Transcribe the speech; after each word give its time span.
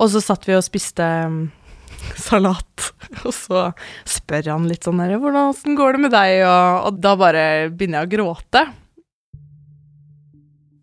Og 0.00 0.10
så 0.10 0.22
satt 0.24 0.46
vi 0.48 0.56
og 0.56 0.64
spiste 0.66 1.04
um, 1.26 1.44
salat, 2.26 2.88
og 3.22 3.34
så 3.34 3.66
spør 4.08 4.54
han 4.54 4.68
litt 4.70 4.86
sånn 4.86 5.02
der 5.02 5.16
'Hvordan 5.18 5.76
går 5.78 5.96
det 5.96 6.00
med 6.06 6.14
deg?' 6.14 6.42
Og, 6.46 6.88
og 6.88 6.98
da 7.00 7.14
bare 7.18 7.44
begynner 7.70 8.02
jeg 8.02 8.08
å 8.08 8.14
gråte. 8.16 8.64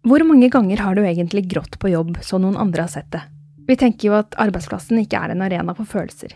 Hvor 0.01 0.23
mange 0.25 0.49
ganger 0.49 0.81
har 0.81 0.95
du 0.97 1.03
egentlig 1.05 1.45
grått 1.51 1.77
på 1.77 1.91
jobb 1.91 2.17
så 2.25 2.39
noen 2.41 2.57
andre 2.57 2.87
har 2.87 2.89
sett 2.89 3.11
det? 3.13 3.21
Vi 3.67 3.77
tenker 3.77 4.09
jo 4.09 4.15
at 4.17 4.33
arbeidsplassen 4.41 4.97
ikke 5.03 5.19
er 5.19 5.35
en 5.35 5.43
arena 5.45 5.75
for 5.77 5.85
følelser. 5.85 6.33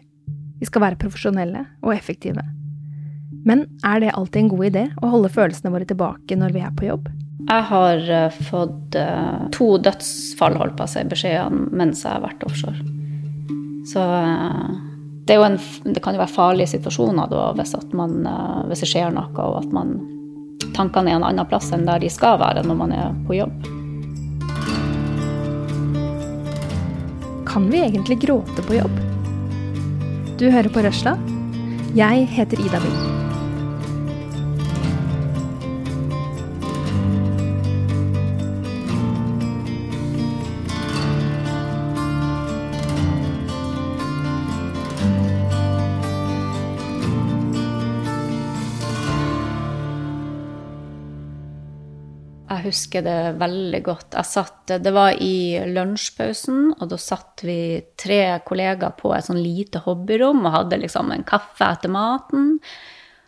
Vi 0.60 0.68
skal 0.70 0.84
være 0.86 1.00
profesjonelle 1.02 1.66
og 1.82 1.96
effektive. 1.96 2.44
Men 3.46 3.66
er 3.86 4.00
det 4.04 4.14
alltid 4.14 4.44
en 4.44 4.52
god 4.54 4.66
idé 4.70 4.84
å 5.02 5.10
holde 5.12 5.34
følelsene 5.34 5.74
våre 5.74 5.88
tilbake 5.90 6.38
når 6.38 6.54
vi 6.54 6.62
er 6.62 6.76
på 6.78 6.88
jobb? 6.88 7.10
Jeg 7.46 7.66
har 7.70 8.08
uh, 8.10 8.38
fått 8.50 8.98
uh, 8.98 9.46
to 9.54 9.76
dødsfall, 9.78 10.58
holdt 10.58 10.78
på 10.80 10.88
å 10.88 10.90
si, 10.90 11.04
beskjeder 11.06 11.54
mens 11.54 12.02
jeg 12.06 12.16
har 12.16 12.24
vært 12.26 12.46
offshore. 12.48 12.82
Så 13.86 14.02
uh, 14.02 14.74
det, 15.30 15.38
en, 15.38 15.60
det, 15.86 16.02
kan 16.02 16.18
jo 16.18 16.24
være 16.24 16.34
farlige 16.34 16.74
situasjoner 16.74 17.30
da, 17.30 17.48
hvis, 17.58 17.76
man, 17.94 18.18
hvis 18.70 18.82
det 18.86 18.90
skjer 18.90 19.14
noe, 19.14 19.30
og 19.38 19.62
at 19.62 19.72
man 19.74 19.98
tankene 20.76 21.14
er 21.14 21.20
en 21.20 21.28
annen 21.28 21.48
plass 21.50 21.72
enn 21.74 21.86
der 21.88 22.02
de 22.04 22.12
skal 22.12 22.40
være 22.42 22.66
når 22.66 22.80
man 22.82 22.94
er 22.96 23.16
på 23.28 23.38
jobb. 23.40 23.72
Kan 27.50 27.70
vi 27.72 27.86
egentlig 27.86 28.20
gråte 28.26 28.66
på 28.68 28.80
jobb? 28.82 29.02
Du 30.36 30.50
hører 30.52 30.72
på 30.74 30.84
Røsla. 30.84 31.16
Jeg 31.96 32.28
heter 32.36 32.60
Ida 32.60 32.84
Bill. 32.84 33.15
Husker 52.66 53.06
det 53.06 53.20
veldig 53.40 53.82
godt. 53.86 54.18
Jeg 54.18 54.30
satt, 54.30 54.74
det 54.84 54.92
var 54.94 55.16
i 55.22 55.62
lunsjpausen, 55.70 56.76
og 56.80 56.92
da 56.92 57.00
satt 57.02 57.46
vi 57.46 57.58
tre 58.00 58.20
kollegaer 58.46 58.96
på 59.00 59.14
et 59.16 59.28
sånn 59.28 59.42
lite 59.42 59.84
hobbyrom 59.86 60.44
og 60.46 60.54
hadde 60.60 60.82
liksom 60.84 61.14
en 61.16 61.26
kaffe 61.28 61.70
etter 61.70 61.94
maten. 61.94 62.54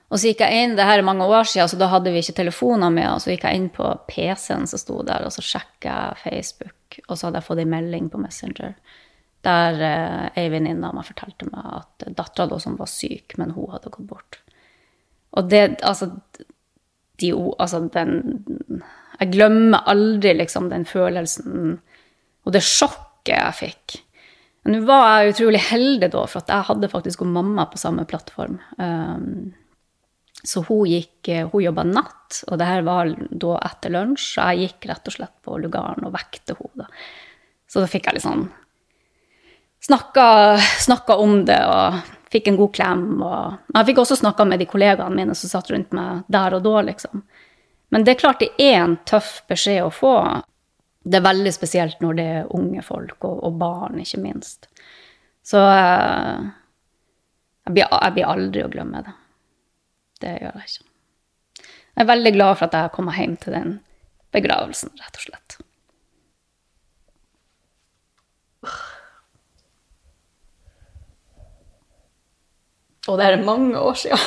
Og 0.08 0.20
så 0.20 0.32
gikk 0.32 0.46
jeg 0.46 0.64
inn, 0.64 0.76
det 0.78 0.86
her 0.88 1.02
er 1.02 1.08
mange 1.08 1.26
år 1.28 1.48
siden, 1.50 1.68
så 1.68 1.80
da 1.80 1.90
hadde 1.92 2.14
vi 2.14 2.22
ikke 2.24 2.38
telefoner 2.38 2.94
med 2.94 3.10
oss. 3.12 3.26
Så 3.26 3.34
gikk 3.34 3.44
jeg 3.48 3.60
inn 3.60 3.72
på 3.74 3.90
PC-en 4.08 4.70
som 4.70 4.82
sto 4.82 5.02
der, 5.08 5.28
og 5.28 5.36
så 5.36 5.44
sjekka 5.44 5.98
jeg 5.98 6.22
Facebook. 6.24 7.02
Og 7.08 7.18
så 7.18 7.28
hadde 7.28 7.42
jeg 7.42 7.48
fått 7.50 7.64
en 7.66 7.76
melding 7.76 8.08
på 8.14 8.22
Messenger 8.22 8.78
der 9.46 9.82
eh, 9.86 10.42
ei 10.42 10.50
venninne 10.52 10.90
av 10.90 10.96
meg 10.98 11.08
fortalte 11.08 11.48
meg 11.52 11.66
at 11.80 12.08
dattera 12.18 12.60
som 12.60 12.78
var 12.80 12.90
syk, 12.92 13.38
men 13.40 13.54
hun 13.56 13.70
hadde 13.74 13.92
gått 13.94 14.10
bort. 14.10 14.40
Og 15.38 15.50
det, 15.52 15.80
altså, 15.86 16.10
de, 17.22 17.32
altså 17.60 17.84
den 17.94 18.82
jeg 19.18 19.34
glemmer 19.34 19.88
aldri 19.90 20.36
liksom 20.38 20.70
den 20.72 20.86
følelsen 20.88 21.78
og 22.48 22.54
det 22.56 22.64
sjokket 22.64 23.34
jeg 23.36 23.56
fikk. 23.60 23.96
Men 24.64 24.78
nå 24.78 24.84
var 24.88 25.08
jeg 25.24 25.34
utrolig 25.34 25.62
heldig 25.68 26.10
da, 26.14 26.26
for 26.28 26.44
at 26.44 26.52
jeg 26.52 26.68
hadde 26.70 26.90
faktisk 26.92 27.24
hun 27.24 27.34
mamma 27.36 27.68
på 27.72 27.80
samme 27.80 28.06
plattform. 28.08 28.58
Um, 28.80 29.56
så 30.48 30.64
hun 30.68 30.88
gikk, 30.88 31.28
hun 31.52 31.64
jobba 31.66 31.84
natt, 31.88 32.42
og 32.48 32.60
det 32.60 32.70
her 32.70 32.86
var 32.88 33.12
da 33.12 33.58
etter 33.68 33.92
lunsj. 33.96 34.30
Og 34.38 34.52
jeg 34.54 34.70
gikk 34.70 34.88
rett 34.92 35.12
og 35.12 35.18
slett 35.18 35.36
på 35.44 35.58
lugaren 35.60 36.08
og 36.08 36.14
vekte 36.16 36.56
henne. 36.60 36.88
Så 37.68 37.84
da 37.84 37.90
fikk 37.92 38.08
jeg 38.08 38.20
liksom 38.20 38.46
snakka, 39.88 40.28
snakka 40.88 41.18
om 41.20 41.42
det 41.48 41.60
og 41.68 41.98
fikk 42.32 42.48
en 42.52 42.60
god 42.60 42.74
klem. 42.76 43.06
Og 43.24 43.76
jeg 43.76 43.90
fikk 43.90 44.04
også 44.04 44.20
snakka 44.22 44.48
med 44.48 44.64
de 44.64 44.70
kollegaene 44.70 45.20
mine 45.20 45.36
som 45.36 45.52
satt 45.52 45.72
rundt 45.74 45.96
meg 45.96 46.24
der 46.32 46.56
og 46.56 46.64
da, 46.64 46.80
liksom. 46.92 47.24
Men 47.90 48.04
det 48.04 48.12
er 48.16 48.20
klart 48.20 48.44
det 48.44 48.52
er 48.60 48.82
en 48.82 48.98
tøff 49.08 49.42
beskjed 49.48 49.86
å 49.86 49.92
få. 49.94 50.16
Det 51.08 51.20
er 51.20 51.28
veldig 51.28 51.54
spesielt 51.56 52.02
når 52.04 52.18
det 52.18 52.26
er 52.40 52.50
unge 52.56 52.84
folk, 52.84 53.18
og, 53.24 53.40
og 53.48 53.60
barn, 53.62 54.00
ikke 54.04 54.20
minst. 54.24 54.68
Så 55.48 55.62
uh, 55.62 56.44
jeg, 57.64 57.72
blir, 57.72 57.86
jeg, 57.86 58.16
blir, 58.18 58.28
aldri 58.28 58.66
å 58.66 58.72
glemme 58.74 59.06
det. 59.06 59.16
Det 60.20 60.34
gjør 60.42 60.60
jeg 60.60 60.74
ikke. 60.74 60.84
Jeg 61.98 62.04
er 62.04 62.12
veldig 62.12 62.34
glad 62.36 62.58
for 62.58 62.68
at 62.68 62.76
jeg 62.76 62.90
har 62.90 62.94
kommet 62.94 63.18
hjem 63.18 63.40
til 63.42 63.56
den 63.56 63.72
begravelsen, 64.36 64.92
rett 65.00 65.18
og 65.22 65.24
slett. 65.30 65.58
Og 73.08 73.16
det 73.16 73.24
er 73.32 73.46
mange 73.48 73.80
år 73.80 73.96
sia. 73.96 74.20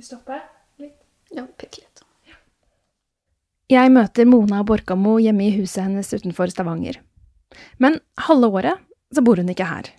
vi 0.00 0.06
stoppe 0.06 0.36
litt? 0.80 1.00
Ja, 1.28 1.42
bitte 1.44 1.82
litt. 1.82 2.00
Jeg 3.70 3.92
møter 3.94 4.26
Mona 4.26 4.64
Borkamo 4.66 5.12
hjemme 5.22 5.44
i 5.46 5.52
huset 5.54 5.84
hennes 5.84 6.08
utenfor 6.10 6.50
Stavanger. 6.50 6.96
Men 7.78 8.00
halve 8.26 8.48
året 8.50 8.80
så 9.14 9.22
bor 9.22 9.38
hun 9.38 9.52
ikke 9.52 9.68
her. 9.68 9.92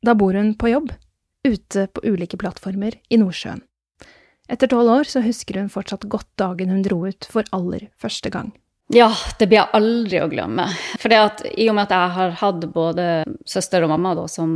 Da 0.00 0.14
bor 0.16 0.32
hun 0.32 0.54
på 0.56 0.70
jobb, 0.70 0.94
ute 1.44 1.84
på 1.92 2.04
ulike 2.08 2.38
plattformer 2.40 2.96
i 3.12 3.18
Nordsjøen. 3.20 3.60
Etter 4.48 4.70
tolv 4.72 4.94
år 4.94 5.10
så 5.12 5.20
husker 5.20 5.58
hun 5.60 5.68
fortsatt 5.68 6.06
godt 6.08 6.30
dagen 6.40 6.72
hun 6.72 6.80
dro 6.86 7.02
ut 7.04 7.28
for 7.28 7.44
aller 7.52 7.90
første 8.00 8.32
gang. 8.32 8.48
Ja, 8.96 9.10
det 9.36 9.50
blir 9.50 9.60
jeg 9.60 9.76
aldri 9.76 10.22
å 10.24 10.30
glemme. 10.32 10.64
For 10.96 11.12
i 11.12 11.68
og 11.68 11.76
med 11.76 11.84
at 11.84 11.92
jeg 11.92 12.14
har 12.16 12.32
hatt 12.40 12.64
både 12.72 13.08
søster 13.44 13.84
og 13.84 13.92
mamma 13.92 14.14
da, 14.16 14.24
som, 14.32 14.54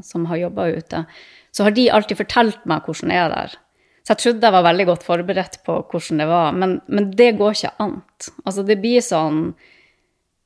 som 0.00 0.24
har 0.30 0.46
jobba 0.46 0.70
ute, 0.72 1.04
så 1.52 1.68
har 1.68 1.76
de 1.76 1.90
alltid 1.92 2.22
fortalt 2.22 2.64
meg 2.64 2.88
hvordan 2.88 3.12
det 3.12 3.20
er 3.20 3.36
der. 3.36 3.58
Så 4.04 4.12
jeg 4.12 4.20
trodde 4.20 4.48
jeg 4.48 4.52
var 4.52 4.66
veldig 4.66 4.84
godt 4.90 5.04
forberedt 5.06 5.62
på 5.64 5.78
hvordan 5.88 6.20
det 6.20 6.26
var, 6.28 6.56
men, 6.60 6.76
men 6.92 7.08
det 7.16 7.30
går 7.38 7.56
ikke 7.56 7.76
an. 7.80 7.94
Altså, 8.44 8.64
det 8.68 8.76
blir 8.82 9.00
sånn 9.04 9.46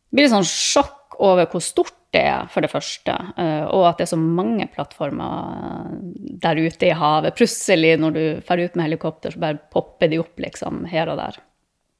det 0.09 0.17
blir 0.17 0.31
sånn 0.33 0.47
sjokk 0.47 1.19
over 1.19 1.49
hvor 1.51 1.63
stort 1.65 1.97
det 2.15 2.23
er, 2.25 2.47
for 2.49 2.65
det 2.65 2.71
første, 2.73 3.13
eh, 3.37 3.67
og 3.69 3.83
at 3.85 3.99
det 3.99 4.07
er 4.07 4.13
så 4.15 4.21
mange 4.21 4.65
plattformer 4.73 5.91
der 6.41 6.61
ute 6.63 6.89
i 6.89 6.97
havet. 6.97 7.37
Plutselig, 7.37 7.99
når 8.01 8.15
du 8.15 8.23
drar 8.41 8.63
ut 8.63 8.79
med 8.79 8.87
helikopter, 8.87 9.35
så 9.35 9.43
bare 9.43 9.61
popper 9.75 10.09
de 10.09 10.23
opp 10.23 10.41
liksom 10.41 10.87
her 10.89 11.13
og 11.13 11.21
der. 11.21 11.37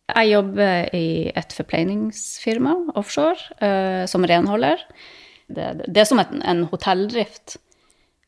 Jeg 0.09 0.31
jobber 0.31 0.89
i 0.97 1.09
et 1.37 1.53
forpleiningsfirma 1.53 2.75
offshore 2.97 3.59
uh, 3.61 4.07
som 4.09 4.25
renholder. 4.25 4.81
Det, 5.53 5.67
det, 5.85 5.99
er 6.01 6.09
som 6.09 6.23
en 6.23 6.65
hotelldrift. 6.71 7.59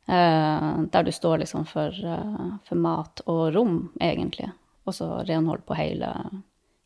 Eh, 0.09 0.71
der 0.91 1.03
du 1.07 1.13
står 1.13 1.43
liksom 1.45 1.67
for, 1.69 1.89
eh, 1.89 2.49
for, 2.67 2.77
mat 2.77 3.23
og 3.27 3.55
rom, 3.55 3.93
egentlig. 4.01 4.51
Og 4.87 4.97
så 4.97 5.09
renhold 5.29 5.67
på 5.67 5.77
hele, 5.79 6.09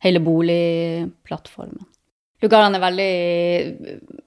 hele 0.03 0.21
boligplattformen. 0.21 1.85
Lugarene 2.43 2.77
er 2.77 2.83
veldig 2.83 4.21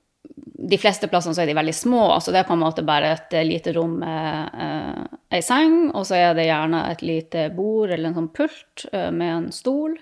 De 0.69 0.78
fleste 0.81 1.06
plassene 1.06 1.37
så 1.37 1.44
er 1.44 1.47
de 1.47 1.54
veldig 1.54 1.75
små. 1.75 2.00
altså 2.10 2.32
Det 2.32 2.41
er 2.41 2.49
på 2.49 2.56
en 2.56 2.65
måte 2.65 2.82
bare 2.82 3.12
et 3.12 3.37
lite 3.47 3.72
rom 3.76 4.00
med 4.00 4.50
eh, 4.59 5.05
ei 5.38 5.43
seng, 5.44 5.93
og 5.94 6.06
så 6.09 6.16
er 6.16 6.34
det 6.34 6.49
gjerne 6.49 6.81
et 6.91 7.03
lite 7.03 7.50
bord 7.55 7.91
eller 7.91 8.09
en 8.09 8.16
sånn 8.16 8.32
pult 8.34 8.87
uh, 8.93 9.10
med 9.15 9.31
en 9.37 9.53
stol. 9.53 9.94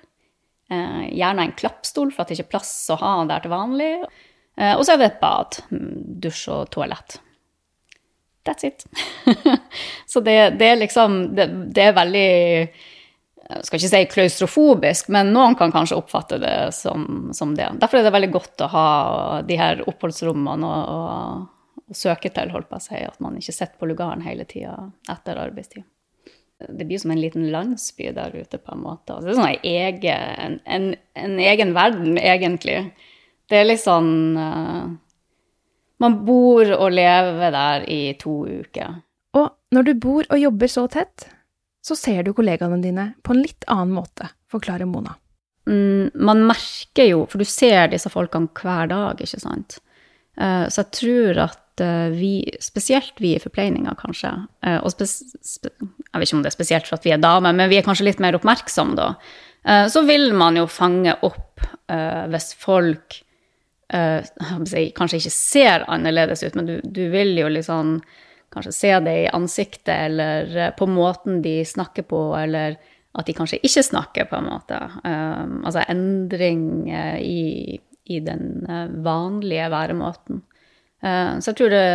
Eh, 0.71 1.15
gjerne 1.15 1.43
en 1.43 1.53
klappstol, 1.53 2.11
for 2.11 2.25
at 2.25 2.31
det 2.31 2.41
ikke 2.41 2.49
er 2.49 2.55
plass 2.57 2.73
å 2.91 2.99
ha 2.99 3.13
der 3.29 3.45
til 3.45 3.53
vanlig. 3.53 3.93
Eh, 4.59 4.75
og 4.75 4.83
så 4.83 4.95
er 4.95 5.01
det 5.01 5.11
et 5.13 5.21
bad, 5.21 5.61
mm, 5.71 5.93
dusj 6.25 6.49
og 6.55 6.71
toalett. 6.75 7.21
That's 8.47 8.65
it. 8.65 8.87
så 10.07 10.21
det, 10.21 10.37
det, 10.61 10.67
er 10.67 10.79
liksom 10.79 11.35
det, 11.35 11.47
det, 11.75 11.89
er 11.89 11.97
veldig 11.97 12.29
Jeg 13.47 13.67
skal 13.67 13.81
ikke 13.81 13.91
si 13.91 14.03
klaustrofobisk, 14.13 15.11
men 15.15 15.33
noen 15.35 15.59
kan 15.59 15.75
kanskje 15.75 15.99
oppfatte 15.99 16.39
det 16.43 16.55
som, 16.75 17.33
som 17.35 17.57
det. 17.59 17.73
Derfor 17.83 18.01
er 18.01 18.07
det 18.07 18.15
veldig 18.15 18.33
godt 18.35 18.65
å 18.67 18.71
ha 18.71 18.89
de 19.47 19.59
her 19.59 19.83
oppholdsrommene 19.91 20.71
å 20.71 21.03
søke 21.95 22.31
til, 22.35 22.51
holdt 22.55 22.71
på 22.71 22.79
å 22.79 22.87
si. 22.87 23.03
At 23.03 23.21
man 23.23 23.39
ikke 23.39 23.55
sitter 23.55 23.77
på 23.79 23.91
lugaren 23.91 24.25
hele 24.27 24.47
tida 24.49 24.79
etter 25.13 25.43
arbeidstid. 25.43 25.87
Det 26.57 26.87
blir 26.89 26.99
som 26.99 27.13
en 27.13 27.21
liten 27.21 27.51
landsby 27.53 28.15
der 28.17 28.33
ute, 28.33 28.59
på 28.59 28.73
en 28.73 28.81
måte. 28.87 29.13
Altså, 29.13 29.29
det 29.29 29.35
er 29.35 29.41
sånn 29.43 29.51
en 29.51 29.67
egen, 29.73 30.61
en, 30.65 30.87
en 31.21 31.41
egen 31.51 31.75
verden, 31.77 32.17
egentlig. 32.17 32.79
Det 33.51 33.59
er 33.61 33.69
litt 33.69 33.83
sånn 33.83 34.39
uh, 34.41 34.95
man 36.03 36.19
bor 36.27 36.69
og 36.77 36.93
lever 36.93 37.55
der 37.55 37.87
i 37.91 38.01
to 38.21 38.43
uker. 38.47 39.01
Og 39.37 39.51
når 39.75 39.89
du 39.89 39.93
bor 40.01 40.27
og 40.29 40.41
jobber 40.41 40.71
så 40.71 40.87
tett, 40.93 41.29
så 41.85 41.97
ser 41.99 42.25
du 42.27 42.33
kollegaene 42.35 42.81
dine 42.83 43.11
på 43.25 43.35
en 43.35 43.45
litt 43.45 43.67
annen 43.71 43.95
måte, 43.97 44.29
forklarer 44.51 44.89
Mona. 44.91 45.15
Mm, 45.67 46.13
man 46.15 46.45
merker 46.47 47.09
jo, 47.11 47.25
for 47.31 47.43
du 47.43 47.49
ser 47.49 47.91
disse 47.93 48.11
folkene 48.11 48.51
hver 48.55 48.91
dag, 48.91 49.23
ikke 49.23 49.43
sant. 49.43 49.79
Uh, 50.37 50.67
så 50.69 50.83
jeg 50.83 50.93
tror 50.99 51.41
at 51.47 51.83
uh, 51.83 52.13
vi, 52.13 52.33
spesielt 52.63 53.23
vi 53.23 53.33
i 53.35 53.43
forpleininga 53.43 53.97
kanskje, 53.99 54.33
uh, 54.67 54.79
og 54.83 55.01
jeg 55.01 55.09
vet 56.21 56.29
ikke 56.29 56.39
om 56.39 56.45
det 56.45 56.53
er 56.53 56.59
spesielt 56.59 56.91
for 56.91 56.99
at 56.99 57.07
vi 57.09 57.15
er 57.17 57.23
damer, 57.23 57.57
men 57.57 57.71
vi 57.73 57.81
er 57.81 57.87
kanskje 57.87 58.11
litt 58.11 58.23
mer 58.23 58.37
oppmerksomme 58.39 58.99
da. 58.99 59.15
Eh, 59.67 59.87
så 59.89 60.03
vil 60.07 60.31
man 60.35 60.57
jo 60.59 60.67
fange 60.71 61.17
opp 61.27 61.63
eh, 61.91 62.25
hvis 62.31 62.53
folk 62.63 63.21
eh, 63.93 64.25
kanskje 64.97 65.21
ikke 65.21 65.35
ser 65.35 65.85
annerledes 65.91 66.43
ut, 66.43 66.57
men 66.59 66.69
du, 66.69 66.77
du, 66.85 67.07
vil 67.13 67.37
jo 67.39 67.51
liksom 67.53 67.99
kanskje 68.55 68.73
se 68.73 68.93
det 69.05 69.17
i 69.25 69.31
ansiktet 69.35 69.95
eller 69.95 70.57
eh, 70.57 70.75
på 70.77 70.89
måten 70.91 71.43
de 71.45 71.61
snakker 71.67 72.07
på, 72.09 72.29
eller 72.39 72.79
at 73.17 73.29
de 73.29 73.35
kanskje 73.37 73.61
ikke 73.65 73.85
snakker, 73.85 74.29
på 74.29 74.39
en 74.39 74.49
måte. 74.51 74.79
Um, 75.01 75.63
altså 75.65 75.85
endring 75.89 76.67
uh, 76.91 77.17
i, 77.17 77.79
i, 78.05 78.19
den 78.21 78.67
uh, 78.69 78.91
vanlige 79.05 79.71
væremåten. 79.73 80.43
Uh, 81.01 81.39
så 81.41 81.53
jeg 81.53 81.59
tror 81.61 81.73
det, 81.73 81.87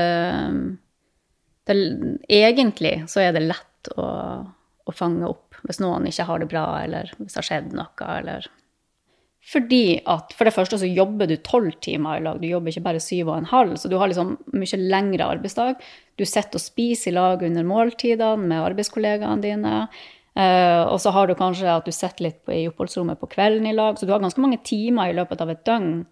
det, 1.69 1.77
Egentlig 2.25 2.95
så 3.11 3.21
er 3.25 3.35
det 3.37 3.45
lett 3.45 3.91
å, 3.97 4.07
å, 4.49 4.95
fange 4.97 5.29
opp 5.29 5.59
hvis 5.61 5.81
noen 5.81 6.07
ikke 6.09 6.25
har 6.25 6.41
det 6.41 6.49
bra, 6.49 6.65
eller 6.81 7.13
hvis 7.19 7.35
det 7.35 7.41
har 7.43 7.49
skjedd 7.51 7.77
noe, 7.77 8.09
eller 8.17 8.49
fordi 9.41 9.97
at 10.05 10.35
for 10.37 10.45
det 10.45 10.53
første 10.53 10.77
så 10.77 10.87
jobber 10.87 11.25
du 11.27 11.33
tolv 11.41 11.73
timer 11.81 12.19
i 12.19 12.23
lag, 12.23 12.37
du 12.37 12.45
jobber 12.45 12.69
ikke 12.69 12.85
bare 12.85 13.01
syv 13.01 13.31
og 13.31 13.39
en 13.39 13.49
halv, 13.49 13.73
så 13.81 13.89
du 13.89 13.97
har 13.97 14.11
liksom 14.11 14.35
mye 14.53 14.79
lengre 14.79 15.27
arbeidsdag. 15.33 15.81
Du 16.19 16.25
sitter 16.29 16.59
og 16.59 16.63
spiser 16.63 17.09
i 17.09 17.15
lag 17.17 17.41
under 17.47 17.65
måltidene 17.65 18.51
med 18.51 18.61
arbeidskollegaene 18.69 19.41
dine. 19.41 19.75
Uh, 20.37 20.87
og 20.87 20.95
så 21.03 21.11
har 21.11 21.27
du 21.27 21.33
kanskje 21.35 21.67
at 21.67 21.87
du 21.87 21.91
sitter 21.91 22.29
litt 22.29 22.37
på, 22.45 22.53
i 22.55 22.67
oppholdsrommet 22.69 23.19
på 23.19 23.31
kvelden 23.33 23.65
i 23.67 23.75
lag. 23.75 23.97
Så 23.97 24.07
du 24.07 24.13
har 24.13 24.21
ganske 24.23 24.43
mange 24.43 24.61
timer 24.63 25.09
i 25.09 25.15
løpet 25.17 25.41
av 25.43 25.51
et 25.51 25.63
døgn 25.67 26.03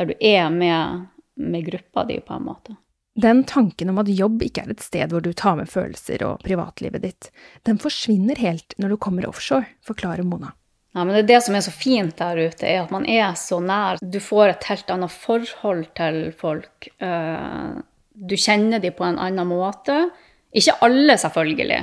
der 0.00 0.08
du 0.10 0.14
er 0.18 0.50
med, 0.52 1.06
med 1.38 1.68
gruppa 1.68 2.04
di, 2.08 2.18
på 2.24 2.34
en 2.34 2.48
måte. 2.48 2.76
Den 3.22 3.44
tanken 3.44 3.92
om 3.92 4.00
at 4.00 4.08
jobb 4.08 4.42
ikke 4.44 4.64
er 4.64 4.72
et 4.72 4.82
sted 4.84 5.12
hvor 5.12 5.22
du 5.24 5.30
tar 5.36 5.58
med 5.58 5.68
følelser 5.68 6.24
og 6.24 6.42
privatlivet 6.44 7.04
ditt, 7.04 7.28
den 7.68 7.78
forsvinner 7.80 8.40
helt 8.40 8.74
når 8.80 8.94
du 8.94 9.00
kommer 9.04 9.28
offshore, 9.28 9.68
forklarer 9.84 10.24
Mona. 10.24 10.54
Ja, 10.92 11.04
men 11.04 11.14
det, 11.14 11.22
er 11.22 11.28
det 11.30 11.40
som 11.46 11.56
er 11.56 11.64
så 11.64 11.72
fint 11.72 12.18
der 12.18 12.36
ute, 12.36 12.68
er 12.68 12.82
at 12.82 12.92
man 12.92 13.06
er 13.08 13.32
så 13.40 13.62
nær. 13.64 14.00
Du 14.02 14.20
får 14.20 14.52
et 14.52 14.68
helt 14.68 14.92
annet 14.92 15.14
forhold 15.14 15.86
til 15.96 16.18
folk. 16.36 16.88
Uh, 17.00 17.80
du 18.12 18.36
kjenner 18.36 18.82
dem 18.82 18.92
på 18.96 19.06
en 19.06 19.20
annen 19.20 19.48
måte. 19.48 19.96
Ikke 20.52 20.76
alle, 20.84 21.16
selvfølgelig. 21.16 21.80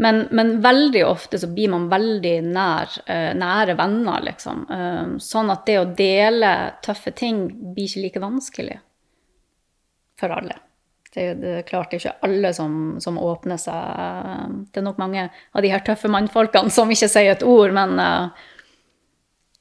Men, 0.00 0.26
men, 0.36 0.52
veldig 0.64 1.06
ofte 1.08 1.40
så 1.40 1.48
blir 1.52 1.72
man 1.72 1.88
veldig 1.88 2.36
nær, 2.52 2.92
uh, 3.08 3.32
nære 3.36 3.78
venner, 3.80 4.28
liksom. 4.28 4.66
Uh, 4.68 5.16
sånn 5.20 5.52
at 5.52 5.64
det 5.68 5.78
å 5.80 5.88
dele 5.96 6.52
tøffe 6.84 7.16
ting 7.16 7.46
blir 7.72 7.88
ikke 7.88 8.04
like 8.04 8.24
vanskelig 8.28 8.78
for 10.20 10.36
alle. 10.36 10.60
Det, 11.10 11.24
det 11.40 11.56
er 11.58 11.66
klart 11.66 11.90
det 11.90 11.98
er 11.98 12.04
ikke 12.04 12.28
alle 12.28 12.52
som, 12.54 12.72
som, 13.02 13.16
åpner 13.18 13.58
seg. 13.58 14.60
Det 14.70 14.78
er 14.78 14.86
nok 14.86 15.00
mange 15.00 15.26
av 15.26 15.64
de 15.64 15.72
her 15.72 15.82
tøffe 15.84 16.12
mannfolkene 16.12 16.70
som 16.70 16.92
ikke 16.92 17.08
sier 17.10 17.32
et 17.32 17.44
ord, 17.44 17.72
men, 17.74 17.96
uh, 17.98 18.49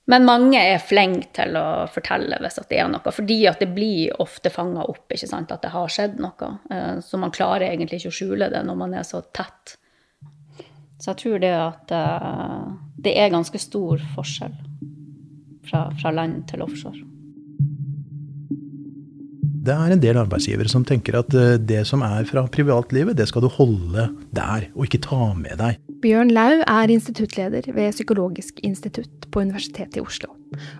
men 0.09 0.25
mange 0.25 0.57
er 0.57 0.81
flinke 0.81 1.29
til 1.37 1.57
å 1.59 1.85
fortelle 1.93 2.39
hvis 2.41 2.57
det 2.69 2.79
er 2.81 2.87
noe. 2.89 3.13
Fordi 3.13 3.37
at 3.49 3.61
det 3.61 3.69
blir 3.75 4.15
ofte 4.23 4.49
fanga 4.53 4.87
opp 4.89 5.13
ikke 5.13 5.29
sant, 5.29 5.53
at 5.53 5.61
det 5.61 5.69
har 5.73 5.91
skjedd 5.93 6.17
noe. 6.23 6.49
Så 7.05 7.19
man 7.21 7.33
klarer 7.35 7.67
egentlig 7.67 8.01
ikke 8.01 8.13
å 8.13 8.17
skjule 8.17 8.49
det 8.49 8.63
når 8.65 8.79
man 8.79 8.95
er 8.97 9.05
så 9.05 9.21
tett. 9.29 9.75
Så 10.99 11.13
jeg 11.13 11.19
tror 11.21 11.37
det 11.43 11.53
at 11.55 11.93
uh, 11.95 12.65
det 12.99 13.13
er 13.21 13.31
ganske 13.31 13.61
stor 13.61 14.01
forskjell 14.17 14.57
fra, 15.69 15.85
fra 16.01 16.11
land 16.11 16.41
til 16.49 16.65
offshore. 16.65 17.05
Det 19.69 19.75
er 19.75 19.93
en 19.93 20.01
del 20.01 20.17
arbeidsgivere 20.17 20.71
som 20.71 20.85
tenker 20.87 21.19
at 21.19 21.33
eh, 21.35 21.57
det 21.59 21.83
som 21.85 22.01
er 22.05 22.23
fra 22.25 22.45
privatlivet, 22.49 23.17
det 23.19 23.27
skal 23.29 23.43
du 23.43 23.49
holde 23.51 24.07
der, 24.33 24.69
og 24.73 24.87
ikke 24.87 25.01
ta 25.03 25.33
med 25.37 25.59
deg. 25.59 25.81
Bjørn 25.99 26.29
Lau 26.31 26.61
er 26.63 26.91
instituttleder 26.93 27.73
ved 27.75 27.91
Psykologisk 27.91 28.59
institutt 28.63 29.27
på 29.31 29.41
Universitetet 29.43 29.99
i 29.99 30.03
Oslo. 30.03 30.31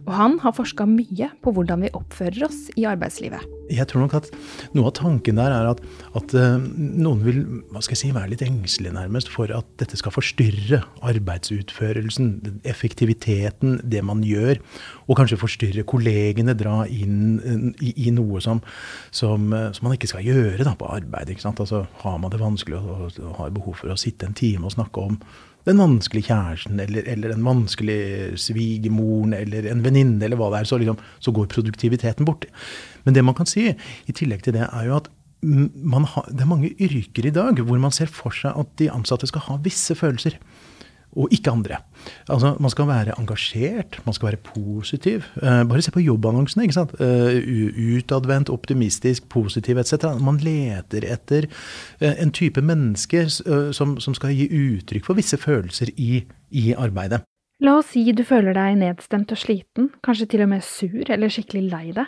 Og 0.08 0.14
han 0.16 0.38
har 0.42 0.56
forska 0.58 0.86
mye 0.90 1.30
på 1.44 1.52
hvordan 1.54 1.84
vi 1.86 1.92
oppfører 1.94 2.48
oss 2.48 2.70
i 2.80 2.88
arbeidslivet. 2.90 3.44
Jeg 3.70 3.86
tror 3.90 4.02
nok 4.02 4.16
at 4.18 4.30
noe 4.74 4.90
av 4.90 4.96
tanken 4.98 5.38
der 5.38 5.54
er 5.54 5.68
at, 5.70 5.82
at 6.18 6.34
uh, 6.34 6.58
noen 6.58 7.20
vil 7.22 7.42
si, 7.86 8.10
være 8.16 8.32
litt 8.32 8.42
engstelige 8.42 8.96
nærmest 8.96 9.30
for 9.30 9.52
at 9.54 9.68
dette 9.82 10.00
skal 10.00 10.16
forstyrre 10.16 10.82
arbeidsutførelsen, 11.06 12.32
effektiviteten, 12.66 13.78
det 13.86 14.02
man 14.06 14.24
gjør. 14.26 14.58
Og 15.06 15.20
kanskje 15.20 15.38
forstyrre 15.42 15.86
kollegene, 15.90 16.58
dra 16.58 16.82
inn 16.90 17.38
uh, 17.44 17.68
i, 17.78 17.94
i, 18.08 18.16
noe 18.16 18.42
som, 18.42 18.64
som, 19.14 19.52
uh, 19.54 19.70
som, 19.76 19.86
man 19.86 20.00
ikke 20.00 20.10
skal 20.16 20.26
gjøre 20.26 20.66
da, 20.66 20.74
på 20.80 20.90
arbeid. 20.90 21.36
Altså, 21.46 21.84
har 22.02 22.18
man 22.18 22.34
det 22.34 22.42
vanskelig 22.42 22.80
og, 22.82 23.22
og 23.22 23.38
har 23.44 23.54
behov 23.54 23.78
for 23.84 23.94
å 23.94 24.00
sitte 24.00 24.26
en 24.26 24.38
time 24.38 24.66
og 24.66 24.74
snakke 24.74 25.06
om 25.06 25.09
den 25.68 25.82
vanskelige 25.82 26.30
kjæresten 26.30 26.80
eller, 26.82 27.06
eller 27.06 27.34
den 27.34 27.46
vanskelige 27.46 28.38
svigermoren 28.40 29.36
eller 29.38 29.68
en 29.70 29.84
venninne 29.86 30.26
eller 30.26 30.40
hva 30.40 30.50
det 30.54 30.62
er, 30.62 30.70
så, 30.70 30.80
liksom, 30.82 31.00
så, 31.20 31.34
går 31.36 31.50
produktiviteten 31.52 32.28
bort. 32.28 32.48
Men 33.06 33.16
det 33.16 33.26
man 33.26 33.38
kan 33.38 33.50
si 33.50 33.68
i 33.70 34.16
tillegg 34.16 34.46
til 34.46 34.56
det, 34.58 34.66
er 34.70 34.88
jo 34.88 34.98
at 35.00 35.10
har, 35.40 36.26
det 36.28 36.44
er 36.44 36.50
mange 36.50 36.74
yrker 36.84 37.30
i 37.30 37.32
dag 37.32 37.62
hvor 37.64 37.80
man 37.80 37.94
ser 37.96 38.10
for 38.12 38.36
seg 38.36 38.58
at 38.60 38.74
de 38.82 38.90
ansatte 38.92 39.30
skal 39.30 39.46
ha 39.46 39.60
visse 39.64 39.96
følelser 39.96 40.36
og 41.18 41.32
ikke 41.34 41.52
andre. 41.52 41.78
Altså, 42.30 42.56
Man 42.60 42.70
skal 42.70 42.88
være 42.88 43.20
engasjert, 43.20 44.00
man 44.06 44.14
skal 44.14 44.28
være 44.28 44.38
positiv. 44.38 45.24
Uh, 45.42 45.64
bare 45.70 45.82
se 45.82 45.92
på 45.92 46.00
jobbannonsene. 46.00 46.64
ikke 46.64 46.74
sant? 46.74 46.94
Uh, 47.00 47.98
utadvendt, 47.98 48.50
optimistisk, 48.50 49.30
positiv 49.30 49.78
etc. 49.78 49.94
Man 50.22 50.38
leter 50.38 51.08
etter 51.14 51.48
uh, 52.02 52.14
en 52.22 52.32
type 52.32 52.62
menneske 52.62 53.30
som, 53.30 53.98
som, 54.00 54.14
skal 54.14 54.36
gi 54.36 54.50
uttrykk 54.50 55.06
for 55.06 55.18
visse 55.18 55.38
følelser 55.38 55.90
i, 55.98 56.24
i 56.52 56.74
arbeidet. 56.74 57.24
La 57.60 57.78
oss 57.80 57.92
si 57.92 58.06
du 58.16 58.24
føler 58.24 58.56
deg 58.56 58.78
nedstemt 58.80 59.32
og 59.32 59.40
sliten, 59.40 59.90
kanskje 60.04 60.30
til 60.32 60.46
og 60.46 60.54
med 60.54 60.64
sur 60.64 61.10
eller 61.10 61.32
skikkelig 61.32 61.66
lei 61.72 61.90
deg. 61.92 62.08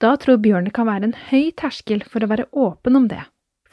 Da 0.00 0.12
tror 0.20 0.36
Bjørn 0.36 0.68
det 0.68 0.74
kan 0.76 0.88
være 0.88 1.08
en 1.08 1.16
høy 1.30 1.54
terskel 1.56 2.04
for 2.04 2.20
å 2.20 2.28
være 2.28 2.50
åpen 2.52 2.98
om 2.98 3.06
det. 3.08 3.22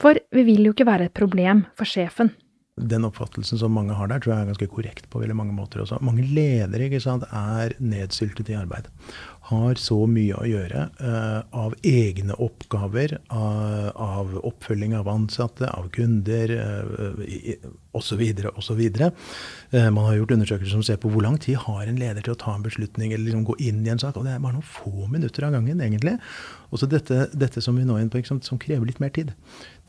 For 0.00 0.16
vi 0.32 0.46
vil 0.46 0.64
jo 0.64 0.72
ikke 0.72 0.88
være 0.88 1.10
et 1.10 1.16
problem 1.16 1.66
for 1.76 1.88
sjefen 1.88 2.32
den 2.74 3.06
oppfattelsen 3.06 3.58
som 3.60 3.74
mange 3.74 3.94
har 3.94 4.08
der, 4.10 4.18
tror 4.18 4.32
jeg 4.32 4.44
er 4.44 4.50
ganske 4.50 4.70
korrekt 4.72 5.06
på 5.10 5.20
veldig 5.22 5.36
mange 5.38 5.54
måter 5.54 5.84
også. 5.84 6.00
Mange 6.02 6.24
ledere 6.26 7.00
sant, 7.02 7.26
er 7.30 7.76
nedsyltet 7.78 8.50
i 8.50 8.56
arbeid. 8.58 8.90
Har 9.50 9.76
så 9.80 9.98
mye 10.08 10.38
å 10.38 10.46
gjøre 10.48 10.86
uh, 11.00 11.40
av 11.52 11.74
egne 11.84 12.36
oppgaver, 12.40 13.18
av, 13.28 13.90
av 14.00 14.36
oppfølging 14.40 14.94
av 14.96 15.10
ansatte, 15.12 15.68
av 15.68 15.90
kunder 15.92 16.54
osv. 17.94 18.22
osv. 18.54 18.80
Uh, 18.80 19.90
man 19.92 20.06
har 20.06 20.16
gjort 20.16 20.34
undersøkelser 20.38 20.72
som 20.72 20.86
ser 20.86 21.00
på 21.02 21.12
hvor 21.12 21.26
lang 21.26 21.36
tid 21.42 21.60
har 21.66 21.84
en 21.84 22.00
leder 22.00 22.24
til 22.24 22.34
å 22.34 22.40
ta 22.40 22.54
en 22.56 22.64
beslutning 22.64 23.12
eller 23.12 23.28
liksom 23.28 23.44
gå 23.48 23.58
inn 23.68 23.84
i 23.84 23.92
en 23.92 24.00
sak. 24.00 24.16
og 24.16 24.24
Det 24.26 24.34
er 24.34 24.42
bare 24.42 24.56
noen 24.56 24.66
få 24.66 25.08
minutter 25.12 25.46
av 25.46 25.54
gangen, 25.58 25.82
egentlig. 25.84 26.16
Og 26.72 26.80
så 26.80 26.88
dette, 26.90 27.28
dette 27.36 27.62
som 27.62 27.76
vi 27.78 27.84
nå 27.86 27.98
er 27.98 28.06
inne 28.06 28.14
på, 28.14 28.40
som 28.42 28.60
krever 28.60 28.88
litt 28.88 29.02
mer 29.02 29.12
tid 29.14 29.30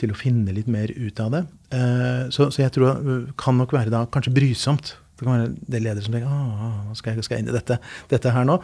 til 0.01 0.11
å 0.11 0.19
finne 0.19 0.53
litt 0.55 0.69
mer 0.71 0.91
ut 0.93 1.21
av 1.23 1.31
det. 1.33 1.45
Eh, 1.73 2.27
så, 2.29 2.51
så, 2.51 2.61
jeg 2.61 2.75
tror 2.75 3.01
det 3.01 3.17
kan 3.41 3.57
nok 3.57 3.73
være 3.75 3.93
da 3.93 4.05
kanskje 4.11 4.35
brysomt. 4.35 4.93
Det 5.15 5.25
kan 5.25 5.33
være 5.33 5.51
det 5.71 5.81
ledere 5.83 6.05
som 6.05 6.15
tenker 6.15 6.31
ah, 6.31 6.93
skal 6.97 7.15
jeg, 7.15 7.25
skal 7.25 7.37
jeg 7.37 7.45
inn 7.45 7.51
i 7.53 7.55
dette, 7.55 7.79
dette, 8.11 8.33
her 8.35 8.47
nå. 8.47 8.57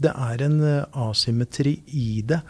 Det 0.00 0.12
er 0.12 0.44
en 0.46 0.58
eh, 0.66 1.00
asymmetri 1.06 1.80
i 1.98 2.22
det. 2.26 2.40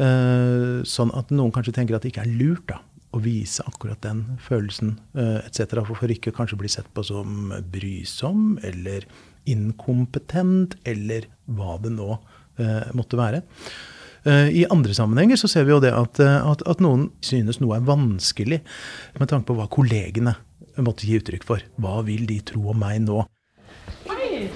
Eh, 0.00 0.80
sånn 0.88 1.14
at 1.18 1.32
noen 1.34 1.54
kanskje 1.54 1.76
tenker 1.76 1.98
at 1.98 2.06
det 2.06 2.14
ikke 2.14 2.26
er 2.26 2.34
lurt 2.40 2.66
da, 2.72 2.80
å 3.10 3.22
vise 3.22 3.64
akkurat 3.66 3.98
den 4.04 4.22
følelsen 4.42 4.94
etc. 5.18 5.80
For 5.82 6.12
ikke 6.14 6.30
kanskje 6.34 6.60
bli 6.60 6.68
sett 6.70 6.86
på 6.94 7.02
som 7.02 7.50
brysom 7.72 8.52
eller 8.62 9.08
inkompetent 9.50 10.76
eller 10.86 11.26
hva 11.50 11.74
det 11.82 11.90
nå 11.96 12.20
måtte 12.94 13.18
være. 13.18 13.40
Eh, 14.24 14.48
I 14.60 14.66
andre 14.70 14.94
sammenhenger 14.94 15.38
så 15.40 15.48
ser 15.48 15.64
vi 15.64 15.72
jo 15.72 15.80
det 15.80 15.92
at, 15.96 16.20
eh, 16.20 16.38
at, 16.52 16.62
at, 16.68 16.82
noen 16.84 17.08
synes 17.24 17.60
noe 17.62 17.78
er 17.78 17.86
vanskelig 17.88 18.60
med 19.16 19.30
tanke 19.30 19.48
på 19.48 19.56
hva 19.56 19.68
kollegene 19.72 20.34
måtte 20.86 21.08
gi 21.08 21.18
uttrykk 21.20 21.46
for. 21.46 21.64
Hva 21.80 22.00
vil 22.06 22.26
de 22.30 22.40
tro 22.52 22.70
om 22.72 22.80
meg 22.80 23.02
nå? 23.04 23.22
Hei! 24.08 24.48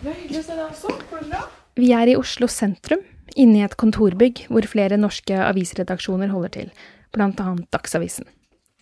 Det 0.00 0.10
er 0.12 0.18
hyggelig 0.20 0.42
å 0.42 0.46
se 0.46 0.56
deg 0.56 0.64
også. 0.68 0.96
Går 1.10 1.24
det 1.24 1.30
bra? 1.32 1.44
Vi 1.76 1.90
er 1.92 2.08
i 2.08 2.16
Oslo 2.16 2.48
sentrum, 2.48 3.02
inne 3.36 3.60
i 3.60 3.66
et 3.66 3.76
kontorbygg 3.80 4.46
hvor 4.52 4.64
flere 4.70 4.96
norske 5.00 5.36
avisredaksjoner 5.44 6.30
holder 6.32 6.54
til, 6.54 6.70
bl.a. 7.12 7.50
Dagsavisen. 7.74 8.28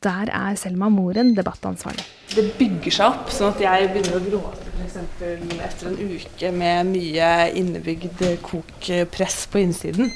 Der 0.04 0.28
er 0.36 0.58
Selma 0.60 0.90
Moren 0.92 1.32
debattansvarlig. 1.34 2.04
Det 2.34 2.44
bygger 2.58 2.92
seg 2.92 3.06
opp, 3.08 3.32
sånn 3.32 3.54
at 3.54 3.62
jeg 3.64 3.88
begynner 3.94 4.18
å 4.18 4.22
gråte 4.26 4.74
f.eks. 4.74 4.98
etter 5.64 5.88
en 5.88 5.98
uke 6.12 6.52
med 6.52 6.90
mye 6.92 7.30
innebygd 7.56 8.22
kokpress 8.44 9.44
på 9.50 9.62
innsiden. 9.62 10.12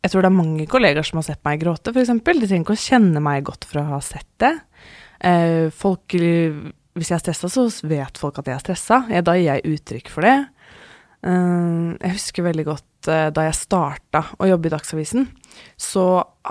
Jeg 0.00 0.12
tror 0.12 0.24
det 0.24 0.30
er 0.30 0.38
mange 0.38 0.66
kollegaer 0.70 1.04
som 1.04 1.18
har 1.20 1.26
sett 1.26 1.42
meg 1.44 1.60
gråte, 1.60 1.92
f.eks. 1.92 2.12
De 2.14 2.22
trenger 2.24 2.62
ikke 2.62 2.78
å 2.78 2.84
kjenne 2.86 3.24
meg 3.24 3.44
godt 3.50 3.66
for 3.68 3.82
å 3.82 3.88
ha 3.96 4.00
sett 4.04 4.30
det. 4.40 4.54
Eh, 5.20 5.68
folk, 5.74 6.16
hvis 6.16 7.10
jeg 7.12 7.18
er 7.18 7.24
stressa, 7.24 7.50
så 7.52 7.88
vet 7.88 8.20
folk 8.20 8.40
at 8.40 8.48
jeg 8.48 8.56
er 8.56 8.64
stressa. 8.64 9.02
Da 9.24 9.36
gir 9.36 9.50
jeg 9.50 9.76
uttrykk 9.76 10.12
for 10.12 10.26
det. 10.26 10.38
Eh, 11.26 11.96
jeg 12.00 12.16
husker 12.16 12.48
veldig 12.48 12.66
godt 12.70 13.12
eh, 13.12 13.28
da 13.34 13.44
jeg 13.48 13.58
starta 13.58 14.24
å 14.40 14.48
jobbe 14.48 14.70
i 14.70 14.74
Dagsavisen 14.74 15.28
så 15.80 16.04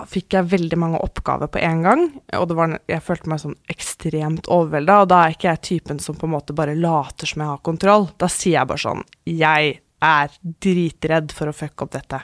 fikk 0.10 0.36
jeg 0.36 0.50
veldig 0.52 0.80
mange 0.80 1.02
oppgaver 1.04 1.50
på 1.52 1.62
en 1.64 1.84
gang. 1.86 2.06
Og 2.38 2.56
var, 2.58 2.78
jeg 2.90 3.06
følte 3.06 3.32
meg 3.32 3.42
sånn 3.44 3.58
ekstremt 3.72 4.50
overvelda. 4.52 5.02
Og 5.04 5.12
da 5.12 5.22
er 5.24 5.36
ikke 5.36 5.52
jeg 5.52 5.66
typen 5.70 6.02
som 6.04 6.18
på 6.20 6.28
en 6.28 6.36
måte 6.36 6.56
bare 6.58 6.78
later 6.78 7.30
som 7.30 7.44
jeg 7.44 7.52
har 7.52 7.64
kontroll. 7.66 8.10
Da 8.20 8.30
sier 8.32 8.60
jeg 8.60 8.72
bare 8.72 8.86
sånn 8.86 9.06
Jeg 9.30 9.80
er 10.00 10.36
dritredd 10.64 11.34
for 11.36 11.52
å 11.52 11.56
fucke 11.56 11.86
opp 11.86 11.96
dette. 11.96 12.22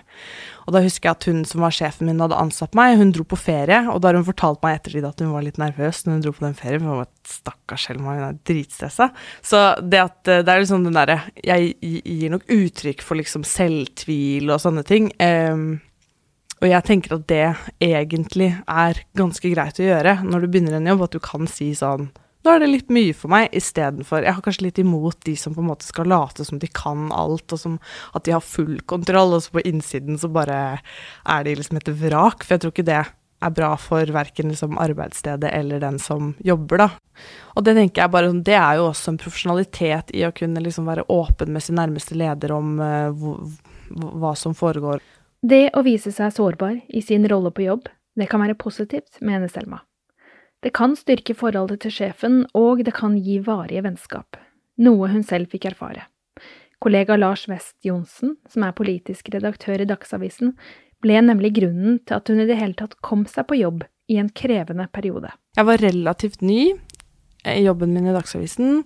Og 0.65 0.73
da 0.73 0.81
husker 0.81 1.09
jeg 1.09 1.17
at 1.17 1.27
hun 1.29 1.43
som 1.47 1.63
var 1.65 1.73
sjefen 1.75 2.09
min, 2.09 2.21
hadde 2.23 2.37
ansatt 2.39 2.75
meg. 2.77 2.97
Hun 2.99 3.13
dro 3.13 3.25
på 3.29 3.37
ferie, 3.39 3.83
og 3.91 4.01
da 4.01 4.09
har 4.09 4.19
hun 4.19 4.27
fortalt 4.27 4.61
meg 4.65 4.79
ettertid 4.79 5.05
at 5.07 5.21
hun 5.21 5.33
var 5.35 5.45
litt 5.45 5.59
nervøs 5.61 6.03
når 6.05 6.17
hun 6.17 6.23
dro 6.25 6.35
på 6.35 6.45
den 6.45 6.57
ferien. 6.57 6.81
For 6.81 6.91
hun 6.91 7.03
var 7.03 7.11
stakkars 7.29 7.87
Helma, 7.91 8.15
hun 8.17 8.27
er 8.29 8.39
dritstressa. 8.49 9.09
Så 9.45 9.63
det 9.85 10.01
at 10.01 10.31
eh, 10.31 10.43
det 10.45 10.53
er 10.53 10.63
liksom 10.63 10.85
den 10.87 10.97
derre 10.97 11.19
Jeg 11.45 11.75
gir 11.81 12.33
nok 12.33 12.47
uttrykk 12.51 13.05
for 13.05 13.21
liksom 13.21 13.45
selvtvil 13.47 14.49
og 14.49 14.61
sånne 14.63 14.85
ting. 14.87 15.11
Um, 15.21 15.67
og 16.63 16.69
jeg 16.71 16.87
tenker 16.87 17.17
at 17.17 17.25
det 17.29 17.45
egentlig 17.83 18.53
er 18.65 19.01
ganske 19.17 19.49
greit 19.51 19.79
å 19.81 19.89
gjøre 19.89 20.19
når 20.25 20.45
du 20.45 20.49
begynner 20.49 20.79
en 20.79 20.93
jobb, 20.93 21.03
at 21.05 21.17
du 21.17 21.21
kan 21.23 21.49
si 21.51 21.73
sånn 21.77 22.09
da 22.45 22.55
er 22.55 22.61
det 22.61 22.69
litt 22.69 22.93
mye 22.93 23.13
for 23.17 23.31
meg, 23.33 23.49
istedenfor 23.57 24.21
Jeg 24.21 24.37
har 24.37 24.45
kanskje 24.45 24.67
litt 24.67 24.79
imot 24.81 25.17
de 25.25 25.35
som 25.39 25.55
på 25.55 25.63
en 25.63 25.69
måte 25.71 25.87
skal 25.87 26.09
late 26.11 26.45
som 26.45 26.61
de 26.61 26.69
kan 26.69 27.09
alt, 27.15 27.49
og 27.49 27.61
som 27.61 27.77
at 28.13 28.25
de 28.27 28.35
har 28.35 28.45
full 28.45 28.77
kontroll, 28.85 29.33
og 29.33 29.45
så 29.45 29.55
på 29.55 29.65
innsiden 29.65 30.19
så 30.21 30.29
bare 30.29 30.59
er 30.77 31.47
de 31.47 31.55
liksom 31.57 31.81
et 31.81 31.89
vrak. 31.89 32.45
For 32.45 32.55
jeg 32.55 32.65
tror 32.65 32.75
ikke 32.75 32.89
det 32.91 32.99
er 33.45 33.55
bra 33.55 33.71
for 33.81 34.13
verken 34.13 34.51
liksom 34.51 34.77
arbeidsstedet 34.81 35.51
eller 35.53 35.81
den 35.83 35.97
som 35.99 36.33
jobber, 36.45 36.85
da. 36.85 36.89
Og 37.55 37.65
det 37.65 37.75
tenker 37.77 38.03
jeg 38.03 38.11
bare 38.11 38.31
Det 38.45 38.55
er 38.57 38.77
jo 38.79 38.89
også 38.89 39.13
en 39.13 39.19
profesjonalitet 39.21 40.13
i 40.13 40.25
å 40.27 40.33
kunne 40.35 40.63
liksom 40.63 40.87
være 40.89 41.07
åpen 41.09 41.53
med 41.53 41.63
sin 41.63 41.79
nærmeste 41.79 42.17
leder 42.17 42.53
om 42.55 42.79
uh, 42.79 43.25
hva 43.89 44.35
som 44.37 44.55
foregår. 44.57 45.03
Det 45.45 45.69
å 45.77 45.83
vise 45.85 46.11
seg 46.11 46.33
sårbar 46.33 46.79
i 46.89 47.01
sin 47.05 47.27
rolle 47.29 47.51
på 47.53 47.67
jobb, 47.67 47.89
det 48.15 48.29
kan 48.31 48.41
være 48.41 48.57
positivt, 48.57 49.19
mener 49.21 49.51
Selma. 49.51 49.83
Det 50.65 50.71
kan 50.73 50.95
styrke 50.97 51.35
forholdet 51.37 51.83
til 51.83 51.93
sjefen, 51.93 52.39
og 52.57 52.79
det 52.87 52.95
kan 52.97 53.19
gi 53.21 53.35
varige 53.45 53.83
vennskap, 53.85 54.39
noe 54.81 55.11
hun 55.11 55.21
selv 55.21 55.51
fikk 55.51 55.67
erfare. 55.69 56.07
Kollega 56.81 57.13
Lars 57.19 57.43
West 57.51 57.75
Johnsen, 57.85 58.33
som 58.49 58.65
er 58.65 58.73
politisk 58.73 59.29
redaktør 59.35 59.83
i 59.83 59.85
Dagsavisen, 59.85 60.55
ble 61.05 61.21
nemlig 61.21 61.51
grunnen 61.59 61.99
til 62.01 62.17
at 62.17 62.31
hun 62.33 62.41
i 62.41 62.47
det 62.49 62.57
hele 62.57 62.73
tatt 62.79 62.97
kom 63.05 63.27
seg 63.29 63.45
på 63.45 63.59
jobb 63.59 63.85
i 64.09 64.17
en 64.17 64.31
krevende 64.33 64.87
periode. 64.89 65.29
Jeg 65.53 65.69
var 65.69 65.85
relativt 65.85 66.41
ny 66.41 66.73
i 67.45 67.61
jobben 67.61 67.93
min 67.93 68.09
i 68.09 68.17
Dagsavisen, 68.17 68.81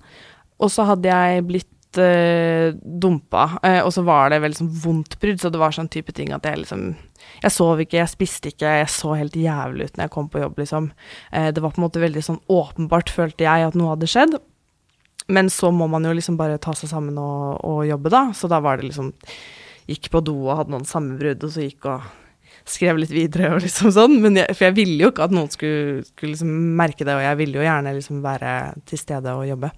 og 0.59 0.75
så 0.75 0.83
hadde 0.91 1.15
jeg 1.15 1.47
blitt 1.47 1.71
uh, 1.97 2.75
dumpa. 2.77 3.45
Uh, 3.63 3.81
og 3.85 3.93
så 3.95 4.03
var 4.05 4.29
det 4.29 4.41
veldig 4.43 4.59
sånn 4.59 4.73
vondt 4.83 5.17
brudd, 5.21 5.39
så 5.41 5.49
det 5.53 5.61
var 5.61 5.73
sånn 5.75 5.89
type 5.91 6.13
ting 6.15 6.33
at 6.35 6.45
jeg 6.45 6.61
liksom 6.61 6.91
Jeg 7.39 7.51
sov 7.55 7.79
ikke, 7.81 7.97
jeg 7.99 8.11
spiste 8.11 8.51
ikke, 8.51 8.69
jeg 8.81 8.91
så 8.91 9.15
helt 9.15 9.35
jævlig 9.35 9.89
ut 9.89 9.97
når 9.97 10.05
jeg 10.05 10.13
kom 10.13 10.29
på 10.31 10.43
jobb, 10.43 10.59
liksom. 10.61 10.91
Uh, 11.33 11.49
det 11.55 11.63
var 11.63 11.73
på 11.73 11.81
en 11.81 11.87
måte 11.87 12.03
veldig 12.03 12.25
sånn 12.25 12.41
åpenbart, 12.51 13.09
følte 13.09 13.47
jeg, 13.47 13.69
at 13.69 13.79
noe 13.79 13.95
hadde 13.95 14.09
skjedd. 14.09 14.37
Men 15.29 15.49
så 15.53 15.69
må 15.73 15.85
man 15.89 16.05
jo 16.05 16.13
liksom 16.13 16.37
bare 16.39 16.61
ta 16.61 16.73
seg 16.77 16.89
sammen 16.91 17.17
og, 17.21 17.59
og 17.65 17.83
jobbe, 17.87 18.13
da. 18.13 18.23
Så 18.33 18.49
da 18.51 18.61
var 18.63 18.79
det 18.79 18.89
liksom 18.89 19.13
Gikk 19.89 20.11
på 20.13 20.19
do 20.21 20.35
og 20.43 20.53
hadde 20.53 20.69
noen 20.69 20.85
sammenbrudd, 20.85 21.41
og 21.41 21.49
så 21.49 21.63
gikk 21.63 21.87
og 21.89 22.03
skrev 22.69 22.99
litt 23.01 23.13
videre 23.13 23.53
og 23.55 23.63
liksom 23.63 23.89
sånn. 23.95 24.19
Jeg, 24.37 24.53
for 24.53 24.67
jeg 24.67 24.77
ville 24.77 24.99
jo 25.01 25.09
ikke 25.13 25.25
at 25.25 25.33
noen 25.35 25.49
skulle, 25.53 26.03
skulle 26.11 26.35
liksom 26.35 26.51
merke 26.77 27.07
det, 27.07 27.15
og 27.15 27.23
jeg 27.23 27.39
ville 27.39 27.59
jo 27.59 27.65
gjerne 27.65 27.95
liksom 27.95 28.21
være 28.21 28.53
til 28.89 29.01
stede 29.01 29.33
og 29.33 29.47
jobbe. 29.49 29.71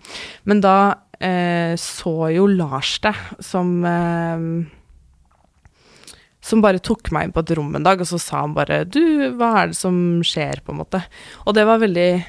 Men 0.50 0.64
da 0.64 0.76
eh, 1.22 1.74
så 1.80 2.16
jo 2.36 2.48
Lars 2.50 2.98
det 3.04 3.16
som 3.46 3.74
eh, 3.86 4.46
som 6.42 6.62
bare 6.64 6.82
tok 6.82 7.12
meg 7.14 7.28
inn 7.28 7.34
på 7.36 7.44
et 7.46 7.54
rom 7.58 7.76
en 7.78 7.86
dag, 7.86 8.02
og 8.02 8.10
så 8.10 8.18
sa 8.20 8.42
han 8.44 8.56
bare 8.58 8.84
'Du, 8.86 9.38
hva 9.38 9.54
er 9.62 9.68
det 9.72 9.78
som 9.78 9.96
skjer?' 10.26 10.66
på 10.66 10.74
en 10.74 10.82
måte. 10.82 11.04
Og 11.46 11.54
det 11.54 11.66
var 11.70 11.78
veldig 11.80 12.26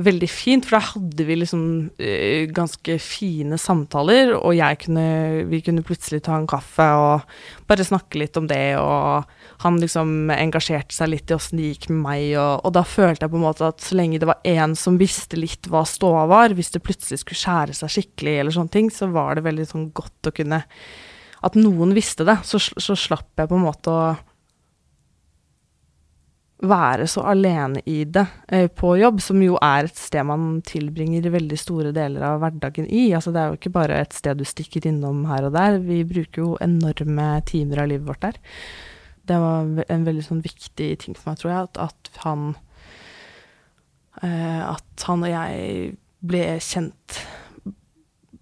veldig 0.00 0.28
fint, 0.30 0.64
for 0.64 0.78
da 0.78 0.86
hadde 0.94 1.24
vi 1.28 1.34
liksom 1.36 1.64
uh, 2.00 2.44
ganske 2.54 2.94
fine 3.02 3.58
samtaler, 3.60 4.32
og 4.38 4.54
jeg 4.56 4.78
kunne 4.86 5.04
Vi 5.50 5.60
kunne 5.64 5.84
plutselig 5.84 6.22
ta 6.24 6.38
en 6.38 6.48
kaffe 6.48 6.86
og 6.96 7.26
bare 7.68 7.84
snakke 7.84 8.22
litt 8.22 8.36
om 8.40 8.48
det, 8.48 8.78
og 8.80 9.28
han 9.62 9.78
liksom 9.80 10.32
engasjerte 10.32 10.96
seg 10.96 11.12
litt 11.12 11.30
i 11.30 11.36
åssen 11.36 11.60
det 11.60 11.74
gikk 11.74 11.90
med 11.92 12.02
meg, 12.06 12.24
og, 12.40 12.64
og, 12.64 12.72
da 12.78 12.84
følte 12.88 13.26
jeg 13.26 13.34
på 13.34 13.40
en 13.40 13.46
måte 13.46 13.68
at 13.68 13.84
så 13.84 13.98
lenge 13.98 14.20
det 14.22 14.30
var 14.30 14.40
én 14.48 14.76
som 14.78 14.98
visste 15.00 15.36
litt 15.38 15.68
hva 15.70 15.84
ståa 15.88 16.24
var, 16.30 16.56
hvis 16.56 16.72
det 16.74 16.84
plutselig 16.84 17.22
skulle 17.22 17.42
skjære 17.42 17.76
seg 17.76 17.96
skikkelig 17.96 18.36
eller 18.40 18.56
sånne 18.56 18.72
ting, 18.72 18.90
så 18.92 19.10
var 19.12 19.36
det 19.36 19.46
veldig 19.46 19.68
sånn 19.68 19.88
godt 19.94 20.30
å 20.30 20.36
kunne 20.36 20.64
At 21.42 21.56
noen 21.58 21.90
visste 21.90 22.24
det, 22.24 22.38
så, 22.46 22.60
så 22.62 22.94
slapp 22.94 23.34
jeg 23.36 23.50
på 23.50 23.58
en 23.58 23.66
måte 23.66 23.90
å 23.90 24.12
være 26.62 27.08
så 27.10 27.24
alene 27.32 27.82
i 27.90 28.04
det 28.06 28.24
eh, 28.54 28.68
på 28.70 28.94
jobb, 29.00 29.20
som 29.22 29.40
jo 29.42 29.56
er 29.62 29.88
et 29.88 29.98
sted 29.98 30.24
man 30.28 30.60
tilbringer 30.66 31.26
veldig 31.34 31.58
store 31.58 31.92
deler 31.96 32.22
av 32.26 32.40
hverdagen 32.42 32.86
i. 32.86 33.08
Altså 33.16 33.34
det 33.34 33.42
er 33.42 33.50
jo 33.50 33.58
ikke 33.58 33.74
bare 33.74 33.98
et 34.02 34.14
sted 34.14 34.38
du 34.38 34.46
stikker 34.46 34.86
innom 34.88 35.24
her 35.30 35.48
og 35.48 35.56
der. 35.56 35.80
Vi 35.82 36.02
bruker 36.08 36.44
jo 36.44 36.54
enorme 36.62 37.28
timer 37.48 37.82
av 37.82 37.90
livet 37.90 38.08
vårt 38.08 38.24
der. 38.28 38.40
Det 39.26 39.38
var 39.42 39.84
en 39.88 40.06
veldig 40.06 40.24
sånn 40.26 40.42
viktig 40.44 40.88
ting 41.02 41.18
for 41.18 41.32
meg, 41.32 41.42
tror 41.42 41.52
jeg, 41.52 41.68
at, 41.68 41.82
at 41.90 42.24
han 42.24 42.48
eh, 44.22 44.62
At 44.66 45.06
han 45.06 45.22
og 45.26 45.30
jeg 45.30 45.92
ble 46.22 46.42
kjent 46.62 47.22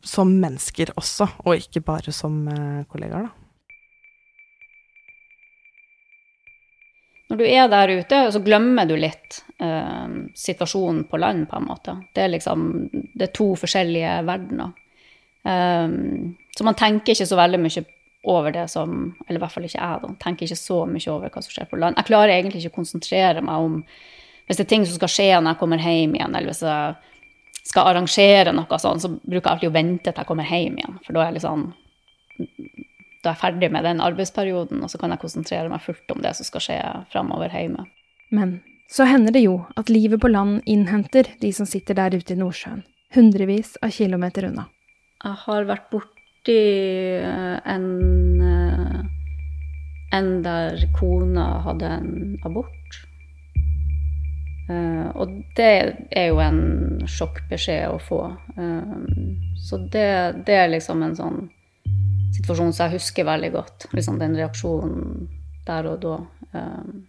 som 0.04 0.30
mennesker 0.40 0.92
også, 0.96 1.26
og 1.44 1.60
ikke 1.60 1.84
bare 1.84 2.12
som 2.16 2.42
eh, 2.48 2.88
kollegaer, 2.88 3.28
da. 3.28 3.39
Når 7.30 7.38
du 7.38 7.46
er 7.46 7.68
der 7.70 7.92
ute, 8.00 8.20
så 8.34 8.42
glemmer 8.42 8.88
du 8.90 8.96
litt 8.98 9.38
eh, 9.62 10.14
situasjonen 10.34 11.04
på 11.06 11.20
land, 11.22 11.46
på 11.50 11.60
en 11.60 11.68
måte. 11.68 11.94
Det 12.14 12.24
er 12.24 12.32
liksom 12.32 12.64
det 12.90 13.28
er 13.28 13.34
to 13.36 13.52
forskjellige 13.58 14.16
verdener. 14.26 14.72
Um, 15.40 16.34
så 16.52 16.66
man 16.66 16.76
tenker 16.76 17.14
ikke 17.14 17.28
så 17.30 17.38
veldig 17.38 17.60
mye 17.62 17.82
over 18.28 18.52
det 18.52 18.66
som 18.68 19.14
Eller 19.26 19.38
i 19.38 19.40
hvert 19.40 19.54
fall 19.54 19.64
ikke 19.64 19.78
jeg, 19.78 20.00
da. 20.02 20.10
Tenker 20.20 20.44
ikke 20.44 20.58
så 20.60 20.80
mye 20.84 21.12
over 21.12 21.30
hva 21.32 21.42
som 21.44 21.54
skjer 21.54 21.70
på 21.70 21.78
land. 21.80 21.96
Jeg 21.96 22.08
klarer 22.10 22.34
egentlig 22.34 22.60
ikke 22.60 22.74
å 22.74 22.80
konsentrere 22.82 23.44
meg 23.46 23.68
om 23.68 23.78
Hvis 24.48 24.58
det 24.58 24.66
er 24.66 24.72
ting 24.74 24.84
som 24.84 24.98
skal 24.98 25.12
skje 25.14 25.30
når 25.38 25.54
jeg 25.54 25.60
kommer 25.62 25.80
hjem 25.86 26.18
igjen, 26.18 26.34
eller 26.34 26.50
hvis 26.50 26.64
jeg 26.66 27.70
skal 27.70 27.92
arrangere 27.92 28.52
noe 28.52 28.78
sånt, 28.82 29.04
så 29.04 29.12
bruker 29.14 29.46
jeg 29.46 29.52
alltid 29.52 29.70
å 29.70 29.76
vente 29.76 30.10
til 30.10 30.18
jeg 30.24 30.26
kommer 30.26 30.48
hjem 30.50 30.80
igjen. 30.80 30.96
For 31.06 31.14
da 31.14 31.22
er 31.22 31.28
jeg 31.30 31.36
litt 31.36 31.44
sånn 31.46 31.68
da 33.20 33.30
er 33.30 33.36
jeg 33.36 33.42
ferdig 33.42 33.70
med 33.72 33.84
den 33.84 34.00
arbeidsperioden, 34.00 34.82
og 34.82 34.90
så 34.90 34.98
kan 35.00 35.12
jeg 35.12 35.20
konsentrere 35.22 35.68
meg 35.72 35.82
fullt 35.84 36.14
om 36.14 36.22
det 36.24 36.32
som 36.38 36.48
skal 36.48 36.64
skje 36.64 36.78
framover 37.12 37.52
hjemme. 37.52 37.84
Men 38.32 38.60
så 38.90 39.06
hender 39.06 39.34
det 39.34 39.44
jo 39.44 39.60
at 39.78 39.92
livet 39.92 40.22
på 40.22 40.30
land 40.30 40.60
innhenter 40.66 41.28
de 41.42 41.52
som 41.54 41.68
sitter 41.68 41.98
der 41.98 42.16
ute 42.16 42.34
i 42.34 42.40
Nordsjøen, 42.40 42.82
hundrevis 43.14 43.76
av 43.84 43.92
kilometer 43.94 44.48
unna. 44.48 44.66
Jeg 45.20 45.36
har 45.44 45.68
vært 45.68 45.90
borti 45.92 46.56
eh, 47.20 47.56
en, 47.68 47.86
eh, 48.40 48.98
en 50.16 50.32
der 50.46 50.88
kona 50.96 51.46
hadde 51.66 51.92
en 52.00 52.12
abort. 52.48 52.76
Uh, 54.70 55.08
og 55.18 55.32
det 55.58 55.70
er 56.14 56.28
jo 56.28 56.36
en 56.38 56.60
sjokkbeskjed 57.10 57.90
å 57.90 57.96
få. 58.06 58.20
Uh, 58.54 59.00
så 59.58 59.80
det, 59.90 60.10
det, 60.46 60.54
er 60.54 60.70
liksom 60.70 61.02
en 61.02 61.16
sånn 61.18 61.40
situasjon 62.36 62.72
som 62.72 62.86
jeg 62.86 62.98
husker 62.98 63.28
veldig 63.28 63.52
godt. 63.54 63.86
Liksom 63.96 64.18
den 64.20 64.36
reaksjonen 64.38 65.28
der 65.66 65.88
og 65.90 66.02
da. 66.02 66.16
Um, 66.52 67.06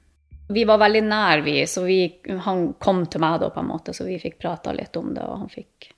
vi 0.52 0.66
var 0.68 0.82
veldig 0.82 1.02
nær, 1.08 1.42
vi, 1.46 1.62
så 1.68 1.86
vi, 1.86 2.02
han 2.46 2.74
kom 2.74 3.06
til 3.08 3.24
meg 3.24 3.40
da, 3.40 3.50
på 3.54 3.62
en 3.62 3.70
måte, 3.70 3.94
så 3.96 4.04
vi 4.04 4.20
fikk 4.20 4.40
prata 4.42 4.74
litt 4.76 4.96
om 5.00 5.14
det, 5.16 5.24
og 5.24 5.46
han 5.46 5.52
fikk, 5.52 5.92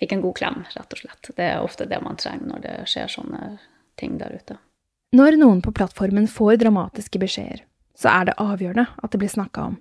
fikk, 0.00 0.14
en 0.16 0.22
god 0.24 0.36
klem, 0.38 0.62
rett 0.72 0.96
og 0.96 1.02
slett. 1.02 1.30
Det 1.36 1.44
er 1.44 1.64
ofte 1.64 1.88
det 1.90 2.00
man 2.04 2.16
trenger 2.20 2.54
når 2.54 2.62
det 2.64 2.76
skjer 2.88 3.12
sånne 3.18 3.50
ting 4.00 4.16
der 4.20 4.38
ute. 4.38 4.56
Når 5.16 5.36
noen 5.40 5.60
på 5.64 5.74
plattformen 5.76 6.24
får 6.28 6.56
dramatiske 6.64 7.20
beskjeder, 7.20 7.66
så 7.96 8.12
er 8.12 8.30
det 8.30 8.40
avgjørende 8.40 8.88
at 8.96 9.12
det 9.12 9.20
blir 9.20 9.32
snakka 9.32 9.68
om, 9.72 9.76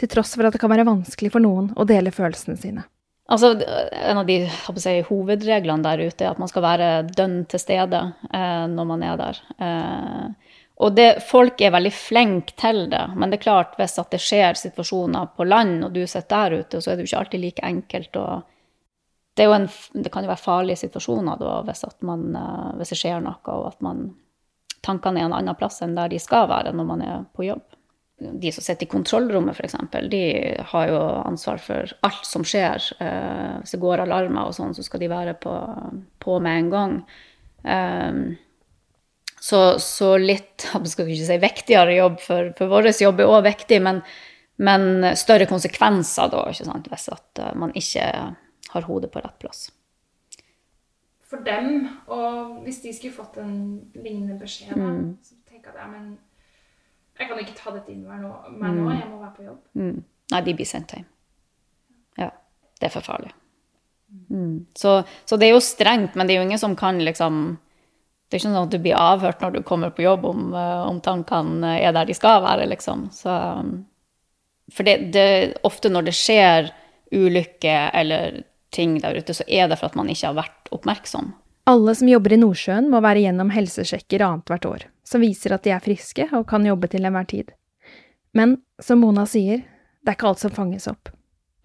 til 0.00 0.10
tross 0.10 0.34
for 0.34 0.48
at 0.48 0.54
det 0.54 0.62
kan 0.62 0.72
være 0.72 0.86
vanskelig 0.88 1.30
for 1.34 1.44
noen 1.44 1.70
å 1.78 1.86
dele 1.88 2.14
følelsene 2.14 2.58
sine. 2.58 2.88
Altså, 3.28 3.52
En 3.92 4.18
av 4.18 4.26
de 4.26 4.38
si, 4.80 4.94
hovedreglene 5.04 5.84
der 5.84 6.00
ute 6.08 6.24
er 6.24 6.32
at 6.32 6.38
man 6.40 6.48
skal 6.48 6.64
være 6.64 6.90
dønn 7.12 7.42
til 7.50 7.60
stede 7.60 8.00
eh, 8.32 8.64
når 8.72 8.86
man 8.88 9.04
er 9.04 9.18
der. 9.20 9.40
Eh, 9.60 10.54
og 10.78 10.94
det, 10.94 11.08
folk 11.26 11.60
er 11.60 11.74
veldig 11.74 11.92
flinke 11.92 12.54
til 12.56 12.86
det, 12.92 13.02
men 13.18 13.28
det 13.28 13.40
er 13.40 13.44
klart 13.48 13.74
hvis 13.76 13.98
det 13.98 14.20
skjer 14.22 14.56
situasjoner 14.56 15.32
på 15.36 15.44
land, 15.44 15.82
og 15.84 15.92
du 15.92 16.06
sitter 16.06 16.54
der 16.54 16.62
ute, 16.62 16.80
så 16.80 16.92
er 16.92 16.96
det 16.96 17.04
jo 17.04 17.10
ikke 17.10 17.20
alltid 17.24 17.44
like 17.44 17.66
enkelt 17.66 18.16
det, 19.38 19.44
en, 19.44 19.68
det, 19.92 20.10
kan 20.10 20.24
jo 20.24 20.30
være 20.32 20.42
farlige 20.42 20.80
situasjoner 20.80 21.38
da, 21.38 21.60
hvis, 21.66 21.84
man, 22.00 22.24
eh, 22.34 22.70
hvis 22.78 22.94
det 22.94 23.00
skjer 23.02 23.20
noe, 23.22 23.38
og 23.54 23.68
at 23.74 23.82
man, 23.84 24.06
tankene 24.86 25.20
er 25.20 25.28
en 25.28 25.36
annen 25.36 25.58
plass 25.58 25.82
enn 25.84 25.98
der 25.98 26.08
de 26.10 26.18
skal 26.22 26.48
være 26.50 26.72
når 26.72 26.88
man 26.88 27.04
er 27.04 27.26
på 27.36 27.44
jobb 27.46 27.77
de 28.18 28.50
som 28.52 28.64
sitter 28.64 28.86
i 28.86 28.90
kontrollrommet, 28.90 29.54
f.eks., 29.54 29.76
de 30.10 30.24
har 30.72 30.90
jo 30.90 30.98
ansvar 31.22 31.62
for 31.62 31.94
alt 32.06 32.26
som 32.26 32.44
skjer. 32.46 32.90
Eh, 33.04 33.54
hvis 33.62 33.76
det 33.76 33.82
går 33.82 34.02
alarmer 34.04 34.50
og 34.50 34.56
sånn, 34.56 34.74
så 34.74 34.82
skal 34.86 35.04
de 35.04 35.12
være 35.12 35.36
på, 35.38 35.54
på 36.22 36.40
med 36.42 36.64
en 36.64 36.70
gang. 36.74 37.00
Eh, 37.62 38.20
Så, 39.40 39.78
så 39.78 40.16
litt 40.18 40.66
jeg 40.74 40.90
skal 40.90 41.08
ikke 41.08 41.30
si 41.30 41.38
viktigere 41.42 41.96
jobb, 41.98 42.20
for, 42.24 42.52
for 42.58 42.72
vår 42.72 42.90
jobb 42.98 43.22
er 43.22 43.32
òg 43.32 43.46
viktig, 43.46 43.80
men, 43.84 44.02
men, 44.58 45.10
større 45.18 45.48
konsekvenser 45.50 46.30
da, 46.32 46.44
hvis 46.50 47.08
at 47.14 47.42
uh, 47.42 47.52
man 47.58 47.74
ikke 47.78 48.06
har 48.74 48.88
hodet 48.88 49.12
på 49.14 49.22
rett 49.22 49.38
plass. 49.40 49.68
For 51.28 51.44
dem, 51.44 51.84
og 52.08 52.64
hvis 52.64 52.80
de 52.84 52.94
skulle 52.96 53.16
fått 53.16 53.36
en 53.42 53.54
lignende 53.94 54.38
beskjed, 54.40 54.72
da, 54.74 54.92
mm. 54.96 55.10
så 55.22 55.36
tenker 55.48 55.74
jeg 55.74 55.84
at 55.84 55.92
men 55.92 56.16
jeg 57.18 57.28
kan 57.28 57.40
ikke 57.42 57.56
ta 57.58 57.74
dette 57.74 57.92
inn 57.92 58.04
meg 58.06 58.22
nå, 58.22 58.30
meg 58.54 58.74
nå, 58.76 58.86
mm. 58.86 58.94
jeg 58.94 59.10
må 59.10 59.20
være 59.22 59.34
på 59.36 59.46
jobb. 59.48 59.60
Mm. 59.78 60.02
Nei, 60.32 60.40
de 60.46 60.54
blir 60.58 60.68
sendt 60.68 60.94
hjem. 60.94 61.06
Ja. 62.20 62.28
Det 62.78 62.88
er 62.88 62.94
for 62.94 63.06
farlig. 63.06 63.32
Mm. 64.30 64.66
Så, 64.78 65.02
så, 65.24 65.36
det 65.36 65.48
er 65.48 65.56
jo 65.56 65.64
strengt, 65.64 66.14
men 66.16 66.28
det 66.28 66.34
er 66.34 66.40
jo 66.40 66.46
ingen 66.48 66.60
som 66.60 66.76
kan 66.78 66.96
liksom 67.04 67.58
Det 68.28 68.36
er 68.36 68.40
ikke 68.40 68.48
sånn 68.48 68.60
at 68.60 68.72
du 68.72 68.78
blir 68.80 68.96
avhørt 69.00 69.42
når 69.42 69.52
du 69.54 69.62
kommer 69.64 69.92
på 69.92 70.04
jobb 70.04 70.26
om, 70.28 70.50
eh, 70.52 70.80
om 70.84 70.98
tankene 71.00 71.78
er 71.80 71.94
der 71.96 72.08
de 72.08 72.16
skal 72.16 72.42
være, 72.44 72.66
liksom. 72.68 73.06
Så, 73.16 73.32
for 74.68 74.84
det, 74.84 74.96
det, 75.14 75.28
ofte 75.64 75.88
når 75.88 76.10
det 76.10 76.14
skjer 76.16 76.68
ulykker 77.08 77.88
eller 77.96 78.42
ting 78.68 78.98
der 79.00 79.16
ute, 79.16 79.32
så 79.32 79.46
er 79.48 79.70
det 79.70 79.78
for 79.80 79.88
at 79.88 79.96
man 79.96 80.10
ikke 80.12 80.28
har 80.28 80.36
vært 80.36 80.68
oppmerksom. 80.76 81.32
Alle 81.72 81.94
som 81.96 82.10
jobber 82.12 82.36
i 82.36 82.40
Nordsjøen 82.40 82.92
må 82.92 83.00
være 83.04 83.24
gjennom 83.24 83.52
helsesjekker 83.52 84.26
annethvert 84.26 84.68
år, 84.68 84.84
som 85.08 85.24
viser 85.24 85.54
at 85.56 85.64
de 85.64 85.72
er 85.72 85.84
friske 85.84 86.28
og 86.36 86.46
kan 86.50 86.66
jobbe 86.66 86.90
til 86.92 87.08
enhver 87.08 87.28
tid. 87.28 87.52
Men 88.36 88.58
som 88.82 89.00
Mona 89.00 89.24
sier, 89.26 89.64
det 90.04 90.12
er 90.12 90.18
ikke 90.18 90.28
alt 90.30 90.42
som 90.44 90.54
fanges 90.54 90.88
opp. 90.90 91.10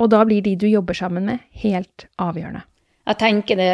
Og 0.02 0.10
da 0.10 0.24
blir 0.26 0.42
de 0.44 0.56
du 0.60 0.66
jobber 0.68 0.98
sammen 0.98 1.28
med, 1.30 1.44
helt 1.64 2.08
avgjørende. 2.22 2.64
Jeg 3.04 3.20
tenker 3.20 3.60
det 3.60 3.74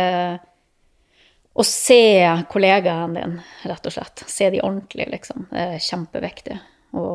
å 1.54 1.66
se 1.66 2.02
kollegaen 2.50 3.16
din, 3.18 3.38
rett 3.70 3.88
og 3.88 3.94
slett. 3.94 4.24
Se 4.28 4.50
de 4.50 4.62
ordentlig, 4.62 5.10
liksom. 5.12 5.48
Det 5.52 5.66
er 5.76 5.86
kjempeviktig. 5.86 6.58
Å 6.98 7.06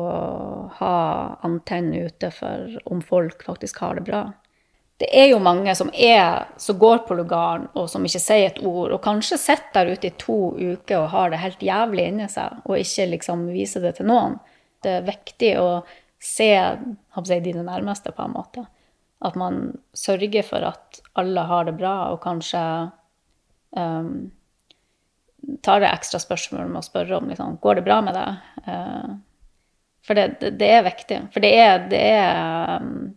ha 0.79 0.95
antenner 1.43 2.07
ute 2.07 2.31
for 2.31 2.75
om 2.91 3.01
folk 3.03 3.43
faktisk 3.45 3.81
har 3.83 3.99
det 3.99 4.05
bra. 4.07 4.23
Det 4.97 5.09
er 5.11 5.25
jo 5.27 5.41
mange 5.43 5.73
som, 5.75 5.89
er, 5.91 6.45
som 6.57 6.77
går 6.79 7.01
på 7.07 7.17
lugaren 7.17 7.65
og 7.75 7.89
som 7.91 8.05
ikke 8.07 8.21
sier 8.23 8.47
et 8.47 8.61
ord, 8.63 8.93
og 8.95 9.01
kanskje 9.03 9.39
sitter 9.41 9.83
der 9.83 9.91
ute 9.91 10.07
i 10.07 10.15
to 10.21 10.37
uker 10.55 11.01
og 11.01 11.09
har 11.11 11.33
det 11.33 11.41
helt 11.41 11.65
jævlig 11.67 12.05
inni 12.13 12.27
seg, 12.31 12.61
og 12.63 12.79
ikke 12.79 13.09
liksom 13.11 13.43
viser 13.51 13.83
det 13.83 13.97
til 13.97 14.07
noen. 14.07 14.37
Det 14.85 14.93
er 15.01 15.09
viktig 15.09 15.51
å 15.59 15.67
se 16.21 16.47
jeg, 16.47 17.41
dine 17.43 17.65
nærmeste, 17.65 18.13
på 18.15 18.23
en 18.23 18.37
måte. 18.37 18.63
At 19.25 19.35
man 19.39 19.75
sørger 19.97 20.47
for 20.47 20.63
at 20.63 21.01
alle 21.19 21.43
har 21.49 21.67
det 21.67 21.75
bra, 21.75 21.95
og 22.13 22.23
kanskje 22.23 22.63
um, 23.75 24.31
tar 25.65 25.83
det 25.83 25.91
ekstra 25.91 26.23
spørsmål 26.23 26.71
med 26.71 26.79
å 26.79 26.87
spørre 26.87 27.19
om 27.19 27.29
liksom, 27.29 27.59
går 27.59 27.79
det 27.79 27.85
bra 27.87 27.99
med 28.05 28.15
deg. 28.15 28.47
Uh, 28.63 29.19
for 30.05 30.17
det, 30.17 30.27
det, 30.39 30.55
det, 30.61 30.71
er 30.71 30.87
viktig. 30.87 31.21
For 31.33 31.43
det 31.43 31.53
er, 31.59 31.85
det 31.91 32.01
er 32.15 32.79
um, 32.79 33.11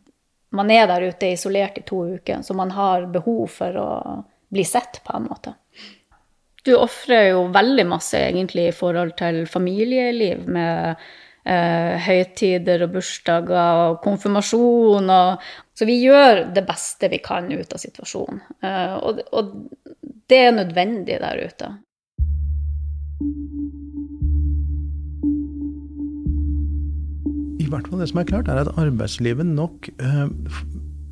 Man 0.56 0.70
er 0.72 0.86
der 0.88 1.04
ute 1.10 1.32
isolert 1.34 1.78
i 1.78 1.84
to 1.86 2.04
uker, 2.16 2.42
så 2.42 2.56
man 2.56 2.72
har 2.72 3.08
behov 3.12 3.46
for 3.52 3.76
å 3.76 3.88
bli 4.48 4.64
sett, 4.64 5.02
på 5.04 5.16
en 5.16 5.28
måte. 5.28 5.54
Du 6.64 6.74
ofrer 6.76 7.30
jo 7.30 7.46
veldig 7.52 7.84
masse 7.88 8.18
egentlig 8.18 8.68
i 8.68 8.76
forhold 8.76 9.14
til 9.18 9.42
familieliv 9.48 10.48
med 10.48 10.96
eh, 11.48 11.94
høytider 12.04 12.84
og 12.86 12.96
bursdager 12.96 13.82
og 13.84 14.00
konfirmasjon. 14.04 15.12
Og, 15.12 15.50
så 15.76 15.88
vi 15.88 16.00
gjør 16.02 16.46
det 16.56 16.64
beste 16.68 17.10
vi 17.12 17.20
kan 17.24 17.48
ut 17.52 17.72
av 17.72 17.82
situasjonen. 17.84 18.42
Eh, 18.64 18.96
og, 18.98 19.22
og, 19.32 19.54
det 20.28 20.42
er 20.44 20.58
nødvendig 20.58 21.20
der 21.22 21.44
ute. 21.48 21.70
I 27.58 27.66
hvert 27.66 27.88
fall 27.88 28.02
det 28.02 28.10
som 28.12 28.20
er 28.22 28.28
klart, 28.28 28.50
er 28.50 28.60
at 28.62 28.74
arbeidslivet 28.78 29.46
nok 29.46 29.88
eh, 29.98 30.28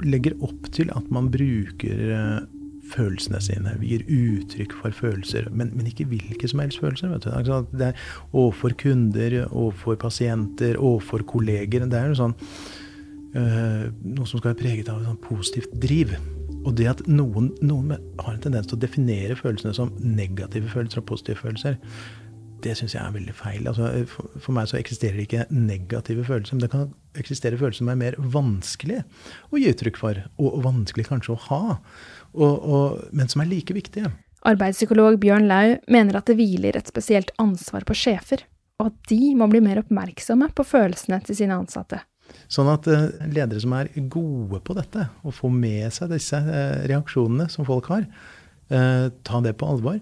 legger 0.06 0.36
opp 0.44 0.68
til 0.74 0.92
at 0.94 1.08
man 1.14 1.30
bruker 1.32 2.12
eh, 2.14 2.44
følelsene 2.92 3.40
sine. 3.42 3.74
Gir 3.82 4.04
uttrykk 4.06 4.76
for 4.80 4.94
følelser, 4.94 5.50
men, 5.50 5.72
men 5.74 5.88
ikke 5.90 6.06
hvilke 6.10 6.48
som 6.50 6.62
helst 6.62 6.80
følelser. 6.82 7.10
vet 7.12 7.26
du. 7.26 7.78
Det 7.78 7.90
er 7.90 8.08
overfor 8.32 8.76
kunder, 8.78 9.38
overfor 9.50 9.98
pasienter, 10.00 10.78
overfor 10.78 11.26
kolleger. 11.26 11.86
Det 11.86 11.98
er 11.98 12.12
jo 12.12 12.20
sånn 12.22 12.36
eh, 13.34 13.86
noe 14.06 14.26
som 14.26 14.38
skal 14.38 14.52
være 14.52 14.62
preget 14.62 14.92
av 14.92 15.02
et 15.02 15.10
sånn 15.10 15.22
positivt 15.24 15.74
driv. 15.82 16.14
Og 16.66 16.74
det 16.78 16.88
at 16.90 17.02
noen, 17.06 17.52
noen, 17.62 17.94
har 18.22 18.32
en 18.34 18.42
tendens 18.42 18.66
til 18.70 18.78
å 18.78 18.82
definere 18.82 19.38
følelsene 19.38 19.74
som 19.76 19.92
negative 20.02 20.70
følelser 20.72 21.02
og 21.02 21.10
positive 21.12 21.42
følelser, 21.42 21.78
det 22.64 22.74
syns 22.78 22.94
jeg 22.96 23.02
er 23.02 23.14
veldig 23.14 23.34
feil. 23.36 23.66
Altså, 23.68 23.90
for, 24.10 24.52
meg 24.56 24.68
så 24.70 24.78
eksisterer 24.78 25.18
det 25.18 25.26
ikke 25.26 25.46
negative 25.52 26.24
følelser, 26.26 26.56
men 26.56 26.64
det 26.64 26.72
kan 26.72 26.86
eksistere 27.18 27.58
følelser 27.60 27.84
som 27.84 27.92
er 27.92 28.00
mer 28.00 28.18
vanskelig 28.18 29.02
å 29.50 29.60
gi 29.60 29.72
uttrykk 29.72 30.00
for, 30.00 30.22
og, 30.40 30.60
vanskelig 30.66 31.08
kanskje 31.08 31.34
å 31.34 31.42
ha 31.48 31.62
og, 32.36 32.54
og, 32.54 33.04
men 33.16 33.30
som 33.32 33.42
er 33.44 33.50
like 33.50 33.76
viktige. 33.76 34.10
Arbeidspsykolog 34.46 35.18
Bjørn 35.22 35.48
Lau 35.50 35.76
mener 35.90 36.18
at 36.18 36.28
det 36.28 36.36
hviler 36.38 36.76
et 36.78 36.90
spesielt 36.90 37.32
ansvar 37.42 37.86
på 37.88 37.96
sjefer, 37.98 38.44
og 38.80 38.90
at 38.90 38.98
de 39.10 39.32
må 39.38 39.48
bli 39.50 39.62
mer 39.64 39.80
oppmerksomme 39.80 40.50
på 40.54 40.66
følelsene 40.66 41.22
til 41.24 41.38
sine 41.38 41.56
ansatte. 41.56 42.02
Sånn 42.50 42.68
at 42.70 42.86
uh, 42.90 43.08
ledere 43.30 43.62
som 43.62 43.74
er 43.78 43.90
gode 44.12 44.60
på 44.66 44.74
dette, 44.76 45.08
og 45.26 45.34
får 45.34 45.52
med 45.54 45.94
seg 45.94 46.12
disse 46.12 46.38
uh, 46.38 46.82
reaksjonene 46.86 47.48
som 47.52 47.66
folk 47.66 47.90
har, 47.92 48.06
uh, 48.72 49.08
ta 49.26 49.40
det 49.44 49.54
på 49.60 49.68
alvor, 49.70 50.00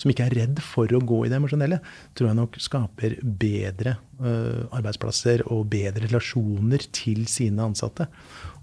som 0.00 0.12
ikke 0.12 0.26
er 0.28 0.36
redd 0.40 0.62
for 0.64 0.90
å 0.90 1.02
gå 1.02 1.22
i 1.24 1.30
det 1.32 1.38
emosjonelle, 1.40 1.80
tror 2.16 2.30
jeg 2.30 2.40
nok 2.40 2.60
skaper 2.62 3.18
bedre 3.22 3.98
arbeidsplasser 4.16 5.42
og 5.52 5.66
bedre 5.68 6.06
relasjoner 6.06 6.86
til 6.96 7.26
sine 7.28 7.66
ansatte. 7.66 8.06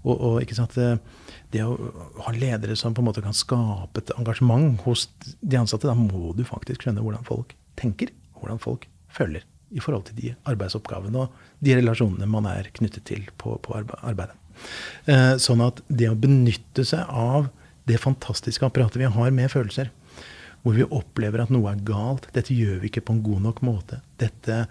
Og, 0.02 0.16
og 0.16 0.38
ikke 0.42 0.56
sant, 0.58 0.74
det 1.54 1.62
å 1.62 1.76
ha 2.26 2.34
ledere 2.34 2.74
som 2.74 2.96
på 2.96 3.04
en 3.04 3.06
måte 3.06 3.22
kan 3.22 3.36
skape 3.36 4.02
et 4.02 4.10
engasjement 4.18 4.82
hos 4.82 5.06
de 5.22 5.60
ansatte, 5.60 5.86
da 5.86 5.94
må 5.94 6.32
du 6.34 6.42
faktisk 6.48 6.82
skjønne 6.82 7.04
hvordan 7.04 7.22
folk 7.28 7.54
tenker, 7.78 8.10
hvordan 8.40 8.58
folk 8.62 8.88
føler 9.14 9.46
i 9.74 9.82
forhold 9.82 10.08
til 10.08 10.18
de 10.18 10.32
arbeidsoppgavene 10.50 11.24
og 11.24 11.34
de 11.64 11.76
relasjonene 11.78 12.28
man 12.30 12.48
er 12.50 12.70
knyttet 12.76 13.06
til 13.10 13.26
på, 13.40 13.56
på 13.62 13.76
arbeidet. 13.78 14.36
Eh, 15.10 15.34
sånn 15.42 15.62
at 15.64 15.82
det 15.88 16.10
å 16.10 16.18
benytte 16.18 16.84
seg 16.86 17.08
av 17.10 17.48
det 17.88 18.00
fantastiske 18.00 18.66
apparatet 18.66 19.02
vi 19.02 19.12
har 19.16 19.34
med 19.34 19.52
følelser, 19.52 19.92
hvor 20.64 20.76
vi 20.76 20.86
opplever 20.86 21.44
at 21.44 21.52
noe 21.52 21.72
er 21.72 21.82
galt, 21.84 22.30
dette 22.32 22.56
gjør 22.56 22.78
vi 22.80 22.88
ikke 22.88 23.04
på 23.04 23.16
en 23.16 23.24
god 23.24 23.48
nok 23.50 23.64
måte, 23.66 24.00
dette 24.22 24.64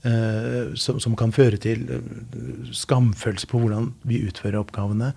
Eh, 0.00 0.74
som, 0.80 0.96
som, 0.96 1.12
kan 1.12 1.28
føre 1.28 1.58
til 1.60 1.82
eh, 1.92 2.04
skamfølelse 2.72 3.44
på 3.50 3.58
hvordan 3.60 3.90
vi 4.08 4.22
utfører 4.24 4.56
oppgavene, 4.62 5.10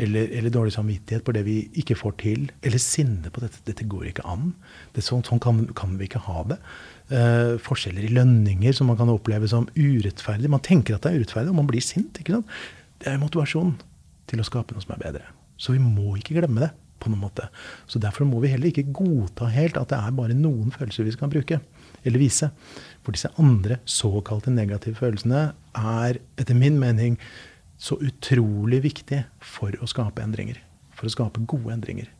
eller, 0.00 0.30
eller, 0.32 0.52
dårlig 0.54 0.72
samvittighet 0.72 1.26
på 1.26 1.34
det 1.36 1.42
vi 1.44 1.56
ikke 1.82 1.98
får 2.00 2.14
til, 2.22 2.46
eller 2.64 2.80
sinne 2.80 3.28
på 3.28 3.42
dette. 3.44 3.60
Dette 3.68 3.84
går 3.84 4.06
ikke 4.08 4.24
an. 4.24 4.54
Det, 4.96 5.04
sånn, 5.04 5.26
sånn 5.28 5.42
kan, 5.44 5.66
kan, 5.76 5.98
vi 6.00 6.08
ikke 6.08 6.24
ha 6.24 6.46
det. 6.54 6.56
Eh, 7.12 7.52
forskjeller 7.60 8.06
i 8.08 8.14
lønninger 8.16 8.78
som 8.78 8.88
man 8.88 8.96
kan 8.96 9.12
oppleve 9.12 9.50
som 9.50 9.68
urettferdig. 9.76 10.48
Man 10.48 10.64
tenker 10.64 10.96
at 10.96 11.04
det 11.04 11.12
er 11.12 11.20
urettferdig, 11.20 11.52
og 11.52 11.60
man 11.60 11.68
blir 11.68 11.84
sint. 11.84 12.22
ikke 12.22 12.38
sant? 12.38 12.56
Det 13.04 13.12
er 13.12 13.20
motivasjon 13.20 13.76
til 14.30 14.40
å 14.40 14.48
skape 14.48 14.72
noe 14.72 14.86
som 14.86 14.96
er 14.96 15.04
bedre. 15.04 15.28
Så 15.60 15.76
vi 15.76 15.84
må 15.84 16.16
ikke 16.16 16.40
glemme 16.40 16.64
det. 16.64 16.72
På 17.00 17.10
noen 17.10 17.24
måte. 17.24 17.48
Så 17.90 18.00
Derfor 18.02 18.28
må 18.28 18.40
vi 18.42 18.52
heller 18.52 18.70
ikke 18.70 18.92
godta 18.94 19.48
helt 19.52 19.78
at 19.80 19.92
det 19.92 19.98
er 19.98 20.16
bare 20.16 20.36
noen 20.36 20.72
følelser 20.74 21.08
vi 21.08 21.14
skal 21.16 21.32
bruke 21.32 21.60
eller 22.04 22.22
vise. 22.22 22.50
For 23.04 23.16
disse 23.16 23.32
andre 23.40 23.80
såkalte 23.88 24.52
negative 24.54 24.98
følelsene 25.00 25.50
er 25.76 26.20
etter 26.40 26.56
min 26.58 26.78
mening 26.80 27.18
så 27.80 27.96
utrolig 28.04 28.82
viktig 28.84 29.22
for 29.40 29.74
å 29.80 29.88
skape 29.88 30.22
endringer. 30.24 30.60
For 30.96 31.08
å 31.08 31.14
skape 31.14 31.44
gode 31.48 31.72
endringer. 31.78 32.10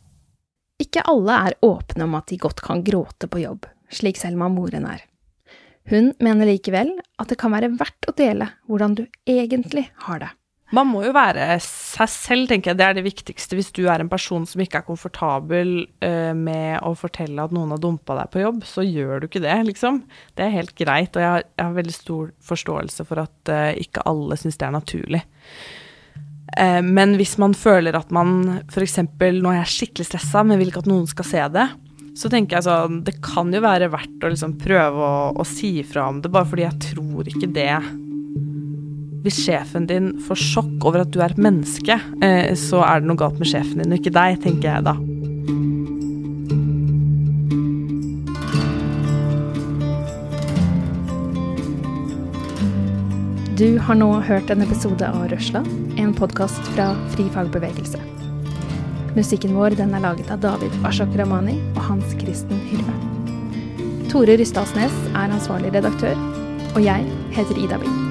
Ikke 0.81 1.05
alle 1.09 1.37
er 1.51 1.59
åpne 1.65 2.07
om 2.07 2.17
at 2.17 2.31
de 2.33 2.41
godt 2.41 2.63
kan 2.65 2.81
gråte 2.85 3.29
på 3.29 3.43
jobb, 3.43 3.69
slik 3.93 4.17
Selma 4.17 4.49
Moren 4.49 4.89
er. 4.89 5.05
Hun 5.91 6.13
mener 6.23 6.49
likevel 6.49 6.95
at 7.21 7.33
det 7.33 7.37
kan 7.41 7.53
være 7.53 7.73
verdt 7.77 8.09
å 8.09 8.17
dele 8.17 8.49
hvordan 8.69 8.97
du 8.97 9.05
egentlig 9.29 9.89
har 10.07 10.23
det. 10.23 10.31
Man 10.71 10.87
må 10.87 11.03
jo 11.03 11.11
være 11.15 11.57
seg 11.65 12.11
selv, 12.13 12.47
tenker 12.51 12.71
jeg. 12.71 12.79
Det 12.79 12.87
er 12.87 12.97
det 12.97 13.03
viktigste. 13.03 13.57
Hvis 13.59 13.73
du 13.75 13.83
er 13.91 14.03
en 14.03 14.11
person 14.11 14.45
som 14.47 14.63
ikke 14.63 14.81
er 14.81 14.87
komfortabel 14.87 15.73
uh, 16.05 16.31
med 16.37 16.79
å 16.87 16.93
fortelle 16.99 17.43
at 17.43 17.55
noen 17.55 17.75
har 17.75 17.83
dumpa 17.83 18.15
deg 18.21 18.31
på 18.31 18.45
jobb, 18.45 18.63
så 18.69 18.85
gjør 18.87 19.19
du 19.19 19.27
ikke 19.27 19.43
det, 19.43 19.57
liksom. 19.67 20.05
Det 20.39 20.47
er 20.47 20.55
helt 20.55 20.77
greit. 20.79 21.11
Og 21.17 21.25
jeg 21.25 21.33
har, 21.35 21.47
jeg 21.59 21.67
har 21.67 21.77
veldig 21.81 21.95
stor 21.97 22.31
forståelse 22.53 23.07
for 23.09 23.23
at 23.25 23.51
uh, 23.51 23.73
ikke 23.83 24.07
alle 24.07 24.39
syns 24.39 24.61
det 24.61 24.69
er 24.69 24.77
naturlig. 24.77 25.23
Uh, 26.55 26.81
men 26.87 27.17
hvis 27.19 27.35
man 27.43 27.57
føler 27.59 27.99
at 27.99 28.15
man 28.15 28.63
f.eks. 28.69 29.01
nå 29.11 29.51
er 29.51 29.63
jeg 29.65 29.75
skikkelig 29.75 30.07
stressa, 30.07 30.45
men 30.47 30.63
vil 30.63 30.71
ikke 30.71 30.85
at 30.85 30.93
noen 30.93 31.09
skal 31.11 31.27
se 31.33 31.49
det, 31.57 31.67
så 32.21 32.29
tenker 32.31 32.59
jeg 32.59 32.67
sånn 32.67 33.03
Det 33.07 33.13
kan 33.23 33.53
jo 33.55 33.61
være 33.63 33.87
verdt 33.93 34.25
å 34.27 34.31
liksom 34.33 34.57
prøve 34.61 35.03
å, 35.03 35.19
å 35.35 35.47
si 35.47 35.77
ifra 35.83 36.09
om 36.11 36.19
det, 36.23 36.31
bare 36.31 36.47
fordi 36.47 36.67
jeg 36.67 36.81
tror 36.91 37.31
ikke 37.31 37.51
det 37.55 37.73
hvis 39.21 39.37
sjefen 39.45 39.85
din 39.85 40.15
får 40.25 40.39
sjokk 40.41 40.85
over 40.89 41.03
at 41.03 41.11
du 41.13 41.21
er 41.21 41.35
et 41.35 41.41
menneske, 41.41 41.99
eh, 42.25 42.55
så 42.57 42.81
er 42.87 43.03
det 43.03 43.11
noe 43.11 43.21
galt 43.21 43.37
med 43.41 43.51
sjefen 43.51 43.83
din 43.83 43.93
og 43.93 44.01
ikke 44.01 44.15
deg, 44.17 44.39
tenker 44.41 44.71
jeg 44.71 44.87
da. 44.87 44.97
Du 53.61 53.77
har 53.77 53.99
nå 54.01 54.09
hørt 54.25 54.49
en 54.49 54.65
episode 54.65 55.05
av 55.05 55.27
Røsla, 55.29 55.61
en 56.01 56.15
podkast 56.17 56.73
fra 56.73 56.95
Fri 57.13 57.27
fagbevegelse. 57.35 58.01
Musikken 59.19 59.53
vår 59.59 59.77
den 59.77 59.93
er 59.93 60.01
laget 60.07 60.31
av 60.33 60.41
David 60.41 60.73
Ashok 60.89 61.13
Ramani 61.21 61.59
og 61.75 61.83
Hans 61.91 62.17
Kristen 62.23 62.63
Hylve. 62.71 62.97
Tore 64.09 64.39
Rysdalsnes 64.41 64.97
er 65.13 65.27
ansvarlig 65.29 65.75
redaktør, 65.77 66.17
og 66.73 66.81
jeg 66.87 67.05
heter 67.37 67.61
Ida 67.61 67.83
Bing. 67.83 68.10